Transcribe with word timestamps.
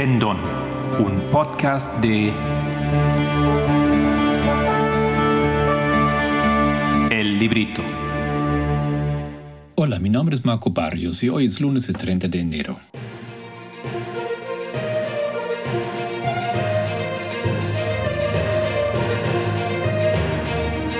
Pendón, 0.00 0.38
un 0.98 1.20
podcast 1.30 2.00
de 2.00 2.32
El 7.10 7.38
Librito. 7.38 7.82
Hola, 9.74 9.98
mi 9.98 10.08
nombre 10.08 10.36
es 10.36 10.44
Marco 10.46 10.70
Barrios 10.70 11.22
y 11.22 11.28
hoy 11.28 11.44
es 11.44 11.60
lunes 11.60 11.86
el 11.90 11.98
30 11.98 12.28
de 12.28 12.40
enero. 12.40 12.78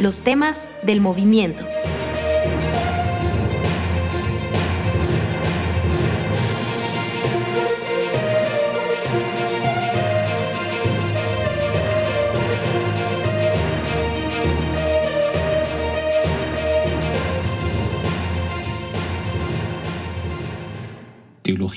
Los 0.03 0.21
temas 0.21 0.71
del 0.83 1.01
movimiento. 1.01 1.65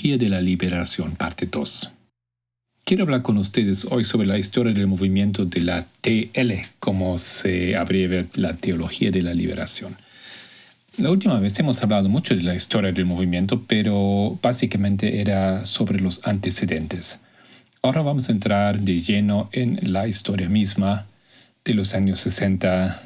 Teología 0.03 0.17
de 0.17 0.35
la 0.35 0.41
Liberación, 0.41 1.16
parte 1.16 1.45
2. 1.45 1.91
Quiero 2.84 3.03
hablar 3.03 3.21
con 3.21 3.38
ustedes 3.38 3.85
hoy 3.89 4.03
sobre 4.03 4.27
la 4.27 4.38
historia 4.38 4.73
del 4.73 4.88
movimiento 4.88 5.45
de 5.45 5.62
la 5.62 5.85
TL, 6.02 6.52
como 6.79 7.17
se 7.17 7.77
abrevia 7.77 8.27
la 8.35 8.53
Teología 8.53 9.12
de 9.12 9.21
la 9.21 9.34
Liberación. 9.34 9.95
La 10.98 11.09
última 11.09 11.39
vez 11.39 11.57
hemos 11.57 11.81
hablado 11.81 12.09
mucho 12.09 12.35
de 12.35 12.43
la 12.43 12.53
historia 12.53 12.91
del 12.91 13.05
movimiento, 13.05 13.63
pero 13.66 14.38
básicamente 14.41 15.21
era 15.21 15.65
sobre 15.65 16.01
los 16.01 16.20
antecedentes. 16.27 17.21
Ahora 17.82 18.01
vamos 18.01 18.27
a 18.27 18.34
entrar 18.34 18.82
de 18.82 18.99
lleno 18.99 19.48
en 19.54 19.79
la 19.84 20.05
historia 20.05 20.49
misma 20.49 21.07
de 21.63 21.76
los 21.76 21.93
años 21.93 22.20
60, 22.20 23.01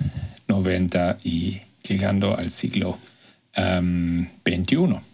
90 0.47 1.17
y 1.23 1.61
llegando 1.87 2.35
al 2.35 2.49
siglo 2.49 2.97
XXI. 3.53 5.06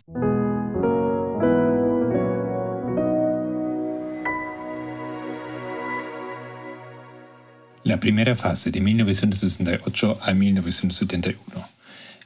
La 7.93 7.99
primera 7.99 8.35
fase 8.35 8.71
de 8.71 8.79
1968 8.81 10.17
a 10.19 10.33
1971. 10.33 11.37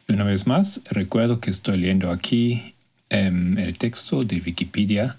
Y 0.07 0.13
una 0.13 0.23
vez 0.23 0.47
más, 0.47 0.81
recuerdo 0.89 1.41
que 1.41 1.49
estoy 1.49 1.77
leyendo 1.79 2.09
aquí 2.09 2.73
em, 3.09 3.57
el 3.57 3.77
texto 3.77 4.23
de 4.23 4.37
Wikipedia 4.37 5.17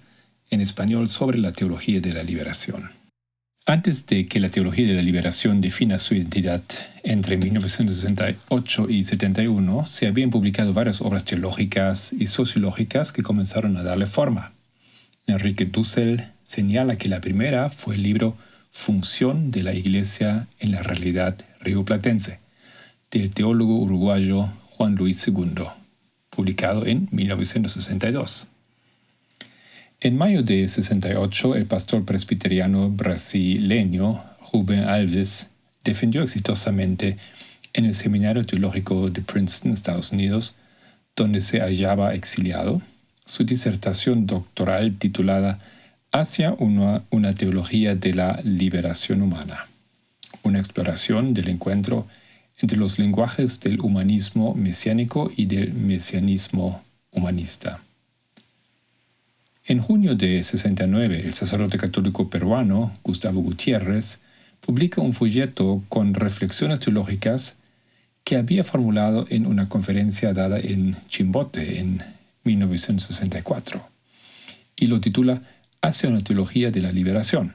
en 0.49 0.63
español 0.63 1.11
sobre 1.11 1.37
la 1.37 1.53
teología 1.53 2.01
de 2.01 2.15
la 2.15 2.23
liberación. 2.23 2.91
Antes 3.67 4.07
de 4.07 4.27
que 4.27 4.41
la 4.41 4.49
teología 4.49 4.87
de 4.87 4.95
la 4.95 5.03
liberación 5.03 5.61
defina 5.61 5.99
su 5.99 6.15
identidad 6.15 6.63
entre 7.03 7.37
1968 7.37 8.87
y 8.89 9.05
71, 9.05 9.85
se 9.85 10.07
habían 10.07 10.31
publicado 10.31 10.73
varias 10.73 11.03
obras 11.03 11.27
teológicas 11.27 12.15
y 12.15 12.25
sociológicas 12.25 13.13
que 13.13 13.23
comenzaron 13.23 13.77
a 13.77 13.83
darle 13.83 14.07
forma. 14.07 14.53
Enrique 15.27 15.67
Dussel 15.67 16.29
señala 16.43 16.97
que 16.97 17.11
la 17.11 17.21
primera 17.21 17.69
fue 17.69 17.97
el 17.97 18.03
libro 18.03 18.35
Función 18.70 19.50
de 19.50 19.62
la 19.62 19.74
Iglesia 19.74 20.48
en 20.61 20.72
la 20.72 20.83
realidad 20.83 21.36
rioplatense, 21.61 22.41
del 23.11 23.30
teólogo 23.30 23.78
uruguayo 23.78 24.48
Juan 24.70 24.94
Luis 24.94 25.27
II, 25.27 25.64
publicado 26.30 26.86
en 26.86 27.08
1962. 27.11 28.48
En 30.00 30.16
mayo 30.16 30.42
de 30.42 30.69
68, 30.69 31.56
el 31.56 31.66
pastor 31.66 32.05
presbiteriano 32.05 32.89
brasileño 32.89 34.23
Rubén 34.52 34.84
Alves 34.84 35.48
defendió 35.83 36.23
exitosamente 36.23 37.17
en 37.73 37.84
el 37.84 37.95
Seminario 37.95 38.46
Teológico 38.46 39.11
de 39.11 39.23
Princeton, 39.23 39.73
Estados 39.73 40.12
Unidos, 40.12 40.55
donde 41.17 41.40
se 41.40 41.61
hallaba 41.61 42.14
exiliado, 42.14 42.80
su 43.24 43.45
disertación 43.45 44.27
doctoral 44.27 44.96
titulada 44.98 45.58
hacia 46.13 46.52
una, 46.52 47.02
una 47.11 47.35
teología 47.35 47.95
de 47.95 48.14
la 48.14 48.41
liberación 48.42 49.23
humana, 49.23 49.67
una 50.42 50.58
exploración 50.58 51.35
del 51.35 51.48
encuentro 51.48 52.07
entre 52.58 52.79
los 52.79 52.98
lenguajes 52.98 53.61
del 53.61 53.80
humanismo 53.80 54.55
mesiánico 54.55 55.30
y 55.36 55.46
del 55.46 55.73
mesianismo 55.74 56.83
humanista. 57.13 57.83
En 59.64 59.80
junio 59.80 60.14
de 60.14 60.42
69, 60.42 61.20
el 61.24 61.35
sacerdote 61.35 61.77
católico 61.77 62.30
peruano 62.30 62.92
Gustavo 63.02 63.42
Gutiérrez 63.42 64.20
publica 64.61 65.02
un 65.02 65.13
folleto 65.13 65.85
con 65.89 66.14
reflexiones 66.14 66.80
teológicas 66.80 67.58
que 68.25 68.36
había 68.36 68.64
formulado 68.64 69.27
en 69.29 69.46
una 69.46 69.69
conferencia 69.69 70.33
dada 70.33 70.58
en 70.58 70.96
Chimbote 71.08 71.80
en 71.80 72.02
1964 72.45 73.89
y 74.75 74.86
lo 74.86 75.01
titula 75.01 75.42
hacia 75.83 76.08
una 76.08 76.22
teología 76.22 76.70
de 76.70 76.80
la 76.80 76.92
liberación. 76.92 77.55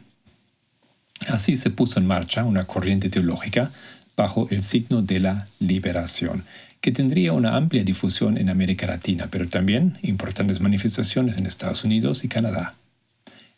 Así 1.28 1.57
se 1.57 1.69
puso 1.69 2.00
en 2.00 2.07
marcha 2.07 2.44
una 2.44 2.66
corriente 2.66 3.09
teológica 3.09 3.72
bajo 4.16 4.47
el 4.51 4.63
signo 4.63 5.01
de 5.01 5.19
la 5.19 5.47
liberación, 5.59 6.44
que 6.81 6.91
tendría 6.91 7.34
una 7.34 7.56
amplia 7.56 7.84
difusión 7.84 8.38
en 8.38 8.50
América 8.50 8.88
Latina, 8.88 9.28
pero 9.31 9.47
también 9.47 9.97
importantes 10.01 10.59
manifestaciones 10.59 11.38
en 11.38 11.45
Estados 11.45 11.84
Unidos 11.84 12.23
y 12.23 12.28
Canadá, 12.28 12.75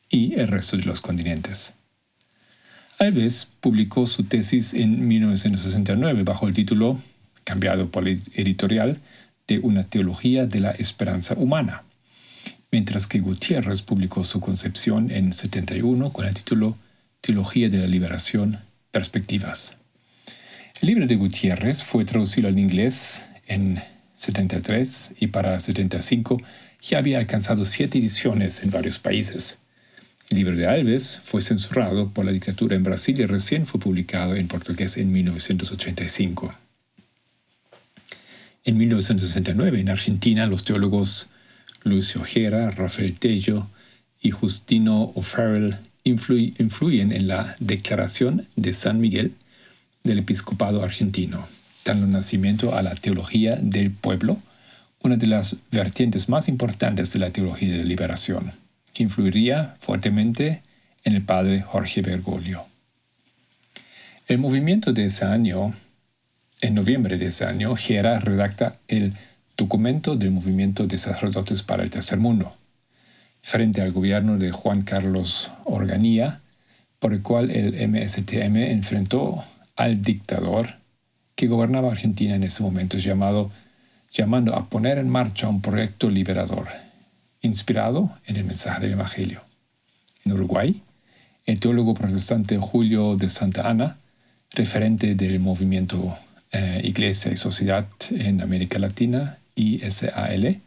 y 0.09 0.35
el 0.35 0.47
resto 0.47 0.77
de 0.77 0.83
los 0.83 1.01
continentes. 1.01 1.73
Alves 2.99 3.49
publicó 3.59 4.07
su 4.07 4.23
tesis 4.23 4.73
en 4.73 5.07
1969 5.07 6.23
bajo 6.23 6.47
el 6.47 6.53
título, 6.53 6.99
cambiado 7.43 7.89
por 7.89 8.07
el 8.07 8.21
editorial, 8.35 8.99
de 9.47 9.59
una 9.59 9.83
teología 9.83 10.45
de 10.45 10.59
la 10.59 10.71
esperanza 10.71 11.35
humana 11.35 11.83
mientras 12.75 13.07
que 13.07 13.21
Gutiérrez 13.21 13.83
publicó 13.83 14.25
su 14.25 14.41
concepción 14.41 15.09
en 15.09 15.31
71 15.31 16.11
con 16.11 16.25
el 16.25 16.33
título 16.33 16.77
Teología 17.21 17.69
de 17.69 17.77
la 17.77 17.87
Liberación, 17.87 18.59
Perspectivas. 18.91 19.77
El 20.81 20.87
libro 20.89 21.07
de 21.07 21.15
Gutiérrez 21.15 21.81
fue 21.81 22.03
traducido 22.03 22.49
al 22.49 22.59
inglés 22.59 23.23
en 23.47 23.81
73 24.17 25.13
y 25.21 25.27
para 25.27 25.57
75 25.57 26.41
ya 26.81 26.97
había 26.97 27.17
alcanzado 27.17 27.63
siete 27.63 27.99
ediciones 27.99 28.61
en 28.61 28.71
varios 28.71 28.99
países. 28.99 29.57
El 30.29 30.39
libro 30.39 30.57
de 30.57 30.67
Alves 30.67 31.21
fue 31.23 31.41
censurado 31.41 32.09
por 32.09 32.25
la 32.25 32.33
dictadura 32.33 32.75
en 32.75 32.83
Brasil 32.83 33.17
y 33.21 33.25
recién 33.25 33.65
fue 33.65 33.79
publicado 33.79 34.35
en 34.35 34.49
portugués 34.49 34.97
en 34.97 35.13
1985. 35.13 36.53
En 38.65 38.77
1969, 38.77 39.79
en 39.79 39.89
Argentina, 39.89 40.45
los 40.45 40.65
teólogos 40.65 41.29
Lucio 41.85 42.21
Ojera, 42.21 42.71
Rafael 42.71 43.17
Tello 43.19 43.67
y 44.19 44.31
Justino 44.31 45.13
O'Farrell 45.15 45.77
influyen 46.03 47.11
en 47.11 47.27
la 47.27 47.55
Declaración 47.59 48.47
de 48.55 48.73
San 48.73 48.99
Miguel 48.99 49.35
del 50.03 50.19
Episcopado 50.19 50.83
argentino, 50.83 51.47
dando 51.85 52.07
nacimiento 52.07 52.75
a 52.75 52.81
la 52.81 52.95
teología 52.95 53.55
del 53.55 53.91
pueblo, 53.91 54.39
una 55.03 55.15
de 55.15 55.27
las 55.27 55.57
vertientes 55.71 56.27
más 56.27 56.47
importantes 56.47 57.13
de 57.13 57.19
la 57.19 57.29
teología 57.29 57.71
de 57.71 57.77
la 57.77 57.83
liberación, 57.83 58.51
que 58.91 59.03
influiría 59.03 59.75
fuertemente 59.79 60.63
en 61.03 61.13
el 61.13 61.21
padre 61.21 61.61
Jorge 61.61 62.01
Bergoglio. 62.01 62.65
El 64.27 64.39
movimiento 64.39 64.91
de 64.91 65.05
ese 65.05 65.25
año, 65.25 65.75
en 66.61 66.73
noviembre 66.73 67.19
de 67.19 67.27
ese 67.27 67.45
año, 67.45 67.75
Gera 67.75 68.19
redacta 68.19 68.79
el 68.87 69.13
documento 69.57 70.15
del 70.15 70.31
movimiento 70.31 70.85
de 70.87 70.97
sacerdotes 70.97 71.63
para 71.63 71.83
el 71.83 71.89
tercer 71.89 72.19
mundo, 72.19 72.53
frente 73.41 73.81
al 73.81 73.91
gobierno 73.91 74.37
de 74.37 74.51
Juan 74.51 74.81
Carlos 74.81 75.51
Organía, 75.63 76.41
por 76.99 77.13
el 77.13 77.21
cual 77.21 77.51
el 77.51 77.87
MSTM 77.87 78.57
enfrentó 78.57 79.43
al 79.75 80.01
dictador 80.01 80.75
que 81.35 81.47
gobernaba 81.47 81.91
Argentina 81.91 82.35
en 82.35 82.43
ese 82.43 82.63
momento, 82.63 82.97
llamado, 82.97 83.51
llamando 84.11 84.55
a 84.55 84.69
poner 84.69 84.97
en 84.97 85.09
marcha 85.09 85.47
un 85.47 85.61
proyecto 85.61 86.09
liberador, 86.09 86.67
inspirado 87.41 88.11
en 88.25 88.37
el 88.37 88.45
mensaje 88.45 88.81
del 88.81 88.93
Evangelio. 88.93 89.41
En 90.23 90.33
Uruguay, 90.33 90.81
el 91.45 91.59
teólogo 91.59 91.93
protestante 91.93 92.57
Julio 92.57 93.15
de 93.15 93.29
Santa 93.29 93.69
Ana, 93.69 93.97
referente 94.51 95.15
del 95.15 95.39
movimiento 95.39 96.17
eh, 96.51 96.81
Iglesia 96.83 97.31
y 97.31 97.37
Sociedad 97.37 97.87
en 98.09 98.41
América 98.41 98.79
Latina 98.79 99.37
ISAL, 99.55 100.61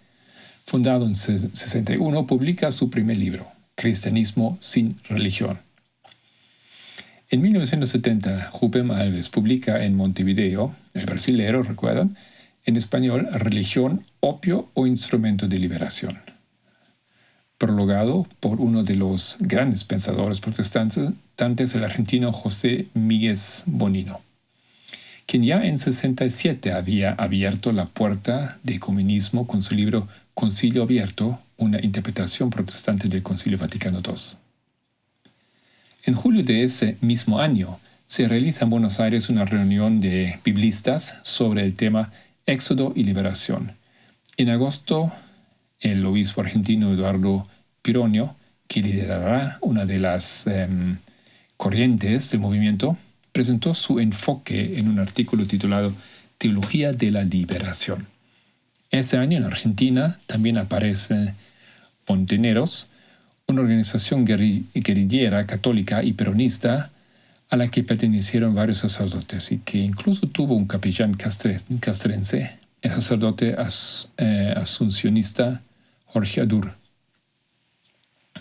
fundado 0.64 1.06
en 1.06 1.14
61, 1.14 2.26
publica 2.26 2.70
su 2.72 2.90
primer 2.90 3.16
libro, 3.16 3.46
Cristianismo 3.74 4.58
sin 4.60 4.96
religión. 5.08 5.60
En 7.30 7.42
1970, 7.42 8.50
Rubén 8.60 8.90
Alves 8.90 9.28
publica 9.28 9.84
en 9.84 9.94
Montevideo, 9.94 10.74
el 10.94 11.04
brasilero, 11.06 11.62
recuerdan, 11.62 12.16
en 12.64 12.76
español, 12.76 13.28
Religión, 13.32 14.04
opio 14.20 14.70
o 14.74 14.86
instrumento 14.86 15.46
de 15.46 15.58
liberación. 15.58 16.18
prologado 17.58 18.26
por 18.40 18.60
uno 18.60 18.84
de 18.84 18.94
los 18.94 19.36
grandes 19.40 19.84
pensadores 19.84 20.40
protestantes, 20.40 21.74
el 21.74 21.84
argentino 21.84 22.32
José 22.32 22.86
Miguel 22.94 23.36
Bonino, 23.66 24.20
quien 25.28 25.44
ya 25.44 25.62
en 25.62 25.76
67 25.76 26.72
había 26.72 27.12
abierto 27.12 27.70
la 27.70 27.84
puerta 27.84 28.58
de 28.62 28.80
comunismo 28.80 29.46
con 29.46 29.60
su 29.60 29.74
libro 29.74 30.08
Concilio 30.32 30.82
Abierto, 30.82 31.38
una 31.58 31.84
interpretación 31.84 32.48
protestante 32.48 33.08
del 33.08 33.22
Concilio 33.22 33.58
Vaticano 33.58 33.98
II. 33.98 34.38
En 36.04 36.14
julio 36.14 36.42
de 36.42 36.62
ese 36.62 36.96
mismo 37.02 37.40
año, 37.40 37.78
se 38.06 38.26
realiza 38.26 38.64
en 38.64 38.70
Buenos 38.70 39.00
Aires 39.00 39.28
una 39.28 39.44
reunión 39.44 40.00
de 40.00 40.40
biblistas 40.42 41.18
sobre 41.24 41.62
el 41.62 41.74
tema 41.74 42.10
Éxodo 42.46 42.94
y 42.96 43.04
Liberación. 43.04 43.72
En 44.38 44.48
agosto, 44.48 45.12
el 45.80 46.06
obispo 46.06 46.40
argentino 46.40 46.90
Eduardo 46.90 47.46
Pironio, 47.82 48.34
que 48.66 48.80
liderará 48.80 49.58
una 49.60 49.84
de 49.84 49.98
las 49.98 50.46
em, 50.46 50.96
corrientes 51.58 52.30
del 52.30 52.40
movimiento, 52.40 52.96
presentó 53.38 53.72
su 53.72 54.00
enfoque 54.00 54.80
en 54.80 54.88
un 54.88 54.98
artículo 54.98 55.46
titulado 55.46 55.92
Teología 56.38 56.92
de 56.92 57.12
la 57.12 57.22
Liberación. 57.22 58.08
Ese 58.90 59.16
año 59.16 59.38
en 59.38 59.44
Argentina 59.44 60.18
también 60.26 60.58
aparece 60.58 61.34
Monteneros, 62.08 62.88
una 63.46 63.60
organización 63.60 64.24
guerrillera 64.24 65.46
católica 65.46 66.02
y 66.02 66.14
peronista 66.14 66.90
a 67.48 67.56
la 67.56 67.68
que 67.68 67.84
pertenecieron 67.84 68.56
varios 68.56 68.78
sacerdotes 68.78 69.52
y 69.52 69.58
que 69.58 69.78
incluso 69.78 70.26
tuvo 70.26 70.56
un 70.56 70.66
capellán 70.66 71.14
castrense, 71.14 72.58
el 72.82 72.90
sacerdote 72.90 73.54
eh, 74.16 74.54
asuncionista 74.56 75.62
Jorge 76.06 76.40
Adur. 76.40 76.72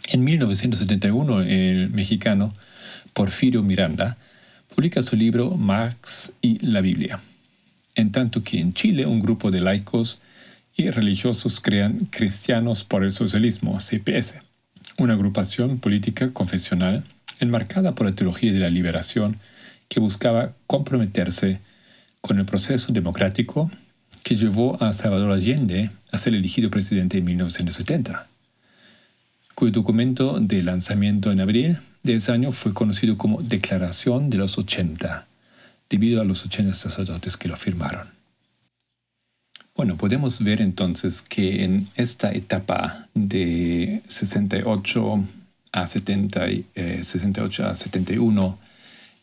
En 0.08 0.24
1971, 0.24 1.42
el 1.44 1.92
mexicano 1.92 2.56
Porfirio 3.14 3.62
Miranda 3.62 4.18
publica 4.78 5.02
su 5.02 5.16
libro 5.16 5.56
Marx 5.56 6.34
y 6.40 6.64
la 6.64 6.82
Biblia, 6.82 7.20
en 7.96 8.12
tanto 8.12 8.44
que 8.44 8.60
en 8.60 8.74
Chile 8.74 9.08
un 9.08 9.20
grupo 9.20 9.50
de 9.50 9.60
laicos 9.60 10.22
y 10.76 10.92
religiosos 10.92 11.60
crean 11.60 12.06
Cristianos 12.12 12.84
por 12.84 13.04
el 13.04 13.12
Socialismo, 13.12 13.80
CPS, 13.80 14.36
una 15.00 15.14
agrupación 15.14 15.80
política 15.80 16.32
confesional 16.32 17.04
enmarcada 17.40 17.96
por 17.96 18.06
la 18.06 18.14
teología 18.14 18.54
de 18.54 18.60
la 18.60 18.70
liberación 18.70 19.40
que 19.90 20.00
buscaba 20.00 20.54
comprometerse 20.68 21.60
con 22.22 22.38
el 22.38 22.46
proceso 22.46 22.94
democrático 22.94 23.72
que 24.22 24.36
llevó 24.36 24.80
a 24.80 24.94
Salvador 24.94 25.32
Allende 25.32 25.90
a 26.12 26.20
ser 26.20 26.36
elegido 26.36 26.70
presidente 26.70 27.18
en 27.18 27.26
1970, 27.26 28.28
cuyo 29.58 29.72
documento 29.72 30.40
de 30.40 30.62
lanzamiento 30.62 31.32
en 31.32 31.40
abril 31.40 31.80
de 32.04 32.14
ese 32.14 32.32
año 32.32 32.52
fue 32.52 32.76
conocido 32.76 33.18
como 33.18 33.42
Declaración 33.42 34.30
de 34.30 34.38
los 34.38 34.56
80, 34.60 35.26
debido 35.90 36.22
a 36.22 36.26
los 36.26 36.46
80 36.46 36.76
sacerdotes 36.76 37.38
que 37.38 37.48
lo 37.48 37.58
firmaron. 37.58 38.08
Bueno, 39.76 39.98
podemos 39.98 40.44
ver 40.44 40.62
entonces 40.62 41.24
que 41.24 41.64
en 41.64 41.88
esta 41.96 42.32
etapa 42.32 43.08
de 43.16 44.04
68 44.08 45.24
a 45.72 45.88
68 45.88 46.68
eh, 46.76 47.66
a 47.66 47.74
71, 47.74 48.60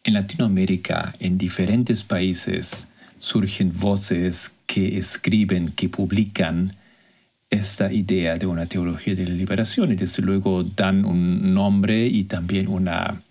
en 0.02 0.14
Latinoamérica, 0.14 1.14
en 1.20 1.38
diferentes 1.38 2.02
países, 2.02 2.88
surgen 3.20 3.70
voces 3.72 4.56
que 4.66 4.98
escriben, 4.98 5.68
que 5.68 5.88
publican 5.88 6.74
esta 7.54 7.92
idea 7.92 8.36
de 8.36 8.46
una 8.46 8.66
teología 8.66 9.14
de 9.14 9.26
la 9.26 9.34
liberación 9.34 9.92
y 9.92 9.96
desde 9.96 10.22
luego 10.22 10.62
dan 10.64 11.04
un 11.04 11.54
nombre 11.54 12.06
y 12.06 12.24
también 12.24 12.68
una 12.68 13.22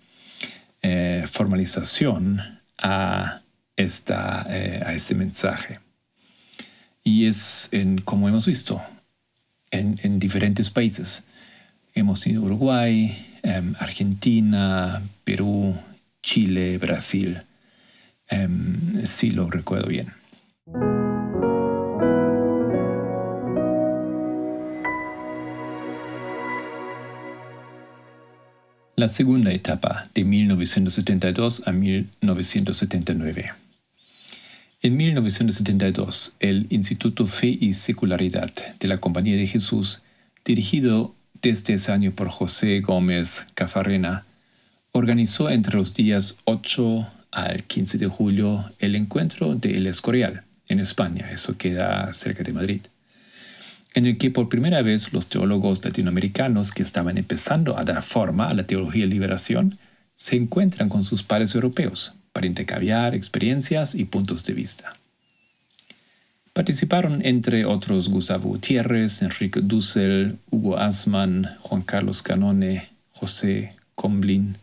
eh, 0.82 1.24
formalización 1.30 2.40
a, 2.78 3.40
esta, 3.76 4.46
eh, 4.48 4.82
a 4.84 4.92
este 4.92 5.14
mensaje. 5.14 5.78
Y 7.02 7.26
es, 7.26 7.68
en, 7.72 8.00
como 8.00 8.28
hemos 8.28 8.46
visto, 8.46 8.80
en, 9.70 9.96
en 10.02 10.18
diferentes 10.18 10.70
países. 10.70 11.24
Hemos 11.94 12.26
ido 12.26 12.42
a 12.42 12.46
Uruguay, 12.46 13.38
em, 13.42 13.74
Argentina, 13.78 15.02
Perú, 15.24 15.76
Chile, 16.22 16.78
Brasil. 16.78 17.42
Em, 18.28 19.06
si 19.06 19.30
lo 19.30 19.50
recuerdo 19.50 19.88
bien. 19.88 20.08
La 28.96 29.08
segunda 29.08 29.50
etapa, 29.50 30.08
de 30.14 30.22
1972 30.22 31.66
a 31.66 31.72
1979. 31.72 33.50
En 34.82 34.96
1972, 34.96 36.36
el 36.38 36.68
Instituto 36.70 37.26
Fe 37.26 37.58
y 37.60 37.74
Secularidad 37.74 38.52
de 38.78 38.86
la 38.86 38.98
Compañía 38.98 39.36
de 39.36 39.48
Jesús, 39.48 40.02
dirigido 40.44 41.12
desde 41.42 41.74
ese 41.74 41.90
año 41.90 42.12
por 42.12 42.28
José 42.28 42.78
Gómez 42.82 43.48
Cafarena, 43.54 44.26
organizó 44.92 45.50
entre 45.50 45.76
los 45.76 45.92
días 45.92 46.38
8 46.44 47.08
al 47.32 47.64
15 47.64 47.98
de 47.98 48.06
julio 48.06 48.70
el 48.78 48.94
encuentro 48.94 49.56
de 49.56 49.76
El 49.76 49.88
Escorial, 49.88 50.44
en 50.68 50.78
España, 50.78 51.32
eso 51.32 51.58
queda 51.58 52.12
cerca 52.12 52.44
de 52.44 52.52
Madrid, 52.52 52.82
en 53.94 54.06
el 54.06 54.18
que 54.18 54.30
por 54.30 54.48
primera 54.48 54.82
vez 54.82 55.12
los 55.12 55.28
teólogos 55.28 55.84
latinoamericanos 55.84 56.72
que 56.72 56.82
estaban 56.82 57.16
empezando 57.16 57.78
a 57.78 57.84
dar 57.84 58.02
forma 58.02 58.48
a 58.48 58.54
la 58.54 58.66
teología 58.66 59.04
de 59.04 59.10
liberación 59.10 59.78
se 60.16 60.36
encuentran 60.36 60.88
con 60.88 61.04
sus 61.04 61.22
pares 61.22 61.54
europeos 61.54 62.14
para 62.32 62.48
intercambiar 62.48 63.14
experiencias 63.14 63.94
y 63.94 64.04
puntos 64.04 64.44
de 64.44 64.54
vista. 64.54 64.96
Participaron 66.52 67.24
entre 67.24 67.64
otros 67.64 68.08
Gustavo 68.08 68.48
Gutiérrez, 68.48 69.22
Enrique 69.22 69.60
Dussel, 69.60 70.38
Hugo 70.50 70.76
Asman, 70.76 71.48
Juan 71.60 71.82
Carlos 71.82 72.22
Canone, 72.22 72.88
José 73.12 73.74
Comblin, 73.94 74.56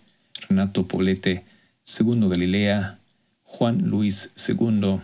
Renato 0.47 0.87
Poblete, 0.87 1.43
Segundo 1.83 2.29
Galilea, 2.29 2.99
Juan 3.43 3.89
Luis 3.89 4.31
II, 4.47 4.99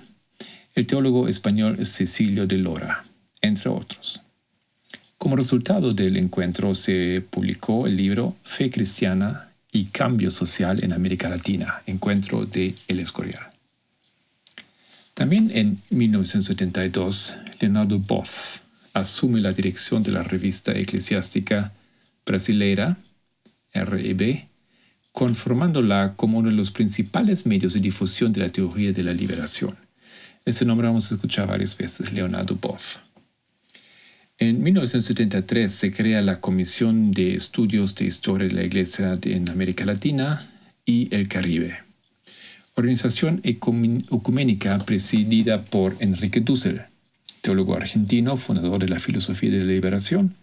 el 0.75 0.87
teólogo 0.87 1.27
español 1.27 1.85
Cecilio 1.85 2.47
de 2.47 2.57
Lora, 2.57 3.06
entre 3.47 3.69
otros. 3.69 4.21
Como 5.17 5.35
resultado 5.35 5.93
del 5.93 6.17
encuentro 6.17 6.75
se 6.75 7.25
publicó 7.29 7.87
el 7.87 7.97
libro 7.97 8.35
Fe 8.43 8.69
Cristiana 8.69 9.49
y 9.71 9.85
Cambio 9.85 10.31
Social 10.31 10.83
en 10.83 10.93
América 10.93 11.29
Latina, 11.29 11.81
encuentro 11.85 12.45
de 12.45 12.75
El 12.87 12.99
Escorial. 12.99 13.47
También 15.13 15.49
en 15.53 15.81
1972, 15.89 17.37
Leonardo 17.59 17.97
Boff 17.97 18.59
asume 18.93 19.41
la 19.41 19.53
dirección 19.53 20.03
de 20.03 20.11
la 20.11 20.21
revista 20.21 20.71
eclesiástica 20.73 21.71
brasileira, 22.25 22.97
REB, 23.73 24.47
conformándola 25.11 26.13
como 26.15 26.37
uno 26.37 26.49
de 26.49 26.55
los 26.55 26.69
principales 26.69 27.47
medios 27.47 27.73
de 27.73 27.79
difusión 27.79 28.31
de 28.31 28.41
la 28.41 28.49
teoría 28.49 28.91
de 28.91 29.03
la 29.03 29.13
liberación. 29.13 29.75
Ese 30.45 30.65
nombre 30.65 30.87
vamos 30.87 31.11
a 31.11 31.15
escuchar 31.15 31.47
varias 31.47 31.75
veces, 31.75 32.13
Leonardo 32.13 32.55
Boff. 32.55 32.97
En 34.39 34.61
1973 34.61 35.71
se 35.71 35.91
crea 35.91 36.21
la 36.21 36.39
Comisión 36.39 37.11
de 37.11 37.35
Estudios 37.35 37.95
de 37.95 38.05
Historia 38.05 38.47
de 38.47 38.53
la 38.53 38.63
Iglesia 38.63 39.17
en 39.23 39.49
América 39.49 39.85
Latina 39.85 40.49
y 40.85 41.13
el 41.13 41.27
Caribe 41.27 41.87
organización 42.77 43.41
ecuménica 43.43 44.77
presidida 44.85 45.63
por 45.65 45.95
Enrique 45.99 46.41
Dussel, 46.41 46.83
teólogo 47.41 47.75
argentino, 47.75 48.37
fundador 48.37 48.77
de 48.77 48.87
la 48.87 48.99
filosofía 48.99 49.49
de 49.49 49.59
la 49.59 49.73
liberación, 49.73 50.35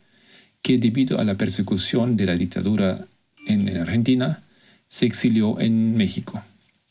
que 0.61 0.79
debido 0.79 1.21
a 1.21 1.25
la 1.25 1.37
persecución 1.37 2.17
de 2.17 2.27
la 2.27 2.35
dictadura 2.35 3.07
en 3.47 3.77
Argentina, 3.77 4.43
se 4.89 5.07
exilió 5.07 5.61
en 5.61 5.95
México, 5.95 6.43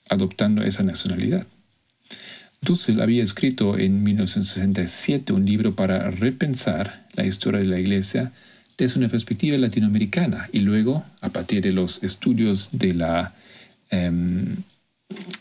adoptando 0.10 0.64
esa 0.64 0.84
nacionalidad. 0.84 1.46
Dussel 2.64 3.02
había 3.02 3.24
escrito 3.24 3.78
en 3.78 4.04
1967 4.04 5.34
un 5.34 5.46
libro 5.46 5.76
para 5.76 6.10
repensar 6.12 7.06
la 7.14 7.26
historia 7.26 7.60
de 7.60 7.66
la 7.66 7.78
Iglesia 7.78 8.32
desde 8.78 9.00
una 9.00 9.10
perspectiva 9.10 9.58
latinoamericana 9.58 10.48
y 10.54 10.60
luego, 10.60 11.04
a 11.20 11.30
partir 11.30 11.62
de 11.62 11.74
los 11.74 12.02
estudios 12.04 12.70
de 12.72 12.94
la 12.94 13.34
em, 13.90 14.56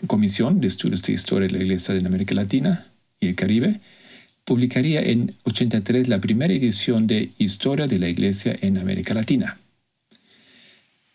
Comisión 0.08 0.60
de 0.60 0.66
Estudios 0.66 1.02
de 1.02 1.12
Historia 1.12 1.46
de 1.46 1.54
la 1.54 1.62
Iglesia 1.62 1.94
en 1.94 2.06
América 2.06 2.34
Latina 2.34 2.86
y 3.20 3.28
el 3.28 3.34
Caribe, 3.36 3.80
publicaría 4.44 5.00
en 5.00 5.32
83 5.44 6.08
la 6.08 6.20
primera 6.20 6.52
edición 6.52 7.06
de 7.06 7.30
Historia 7.38 7.86
de 7.86 8.00
la 8.00 8.08
Iglesia 8.08 8.56
en 8.60 8.78
América 8.78 9.14
Latina, 9.14 9.58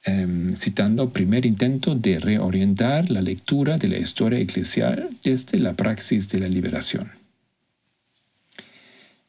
citando 0.07 0.55
citando 0.55 1.09
primer 1.11 1.45
intento 1.45 1.93
de 1.93 2.19
reorientar 2.19 3.11
la 3.11 3.21
lectura 3.21 3.77
de 3.77 3.89
la 3.89 3.97
historia 3.97 4.39
eclesial 4.39 5.09
desde 5.21 5.59
la 5.59 5.73
praxis 5.73 6.29
de 6.29 6.39
la 6.39 6.47
liberación. 6.47 7.11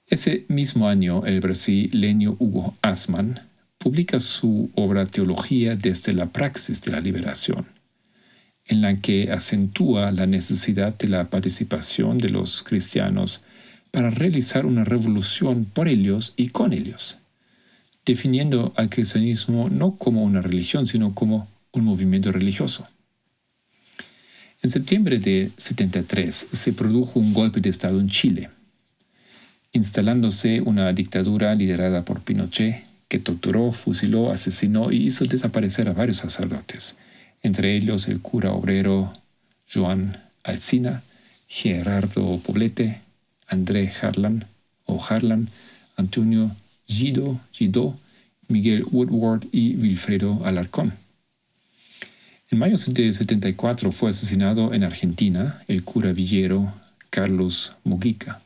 Ese 0.06 0.44
mismo 0.48 0.88
año, 0.88 1.26
el 1.26 1.40
brasileño 1.40 2.36
Hugo 2.38 2.76
Asman 2.80 3.40
publica 3.78 4.20
su 4.20 4.70
obra 4.76 5.04
Teología 5.06 5.74
desde 5.74 6.12
la 6.12 6.26
praxis 6.26 6.80
de 6.82 6.92
la 6.92 7.00
liberación, 7.00 7.66
en 8.64 8.80
la 8.80 9.00
que 9.00 9.32
acentúa 9.32 10.12
la 10.12 10.26
necesidad 10.26 10.96
de 10.96 11.08
la 11.08 11.28
participación 11.28 12.18
de 12.18 12.28
los 12.28 12.62
cristianos 12.62 13.42
para 13.90 14.10
realizar 14.10 14.64
una 14.64 14.84
revolución 14.84 15.64
por 15.64 15.88
ellos 15.88 16.34
y 16.36 16.48
con 16.48 16.72
ellos, 16.72 17.18
definiendo 18.08 18.72
al 18.74 18.88
cristianismo 18.88 19.68
no 19.68 19.96
como 19.96 20.24
una 20.24 20.40
religión, 20.40 20.86
sino 20.86 21.14
como 21.14 21.46
un 21.72 21.84
movimiento 21.84 22.32
religioso. 22.32 22.88
En 24.62 24.70
septiembre 24.70 25.18
de 25.18 25.50
73 25.58 26.48
se 26.52 26.72
produjo 26.72 27.20
un 27.20 27.34
golpe 27.34 27.60
de 27.60 27.68
Estado 27.68 28.00
en 28.00 28.08
Chile, 28.08 28.48
instalándose 29.72 30.62
una 30.62 30.90
dictadura 30.92 31.54
liderada 31.54 32.04
por 32.06 32.22
Pinochet 32.22 32.84
que 33.08 33.18
torturó, 33.18 33.72
fusiló, 33.72 34.30
asesinó 34.30 34.90
y 34.90 35.06
hizo 35.06 35.26
desaparecer 35.26 35.88
a 35.88 35.92
varios 35.92 36.16
sacerdotes, 36.16 36.96
entre 37.42 37.76
ellos 37.76 38.08
el 38.08 38.20
cura 38.20 38.52
obrero 38.52 39.12
Joan 39.72 40.16
Alcina, 40.44 41.02
Gerardo 41.46 42.38
Poblete, 42.38 43.02
André 43.46 43.92
Harlan 44.00 44.46
Harlan, 44.96 45.48
Antonio 45.96 46.50
Gido, 46.88 47.40
Gido, 47.52 47.96
Miguel 48.48 48.84
Woodward 48.90 49.46
y 49.52 49.76
Wilfredo 49.76 50.44
Alarcón. 50.44 50.94
En 52.50 52.58
mayo 52.58 52.76
de 52.78 53.12
74 53.12 53.92
fue 53.92 54.10
asesinado 54.10 54.72
en 54.72 54.82
Argentina 54.82 55.62
el 55.68 55.84
cura 55.84 56.12
villero 56.12 56.72
Carlos 57.10 57.74
Mugica 57.84 58.40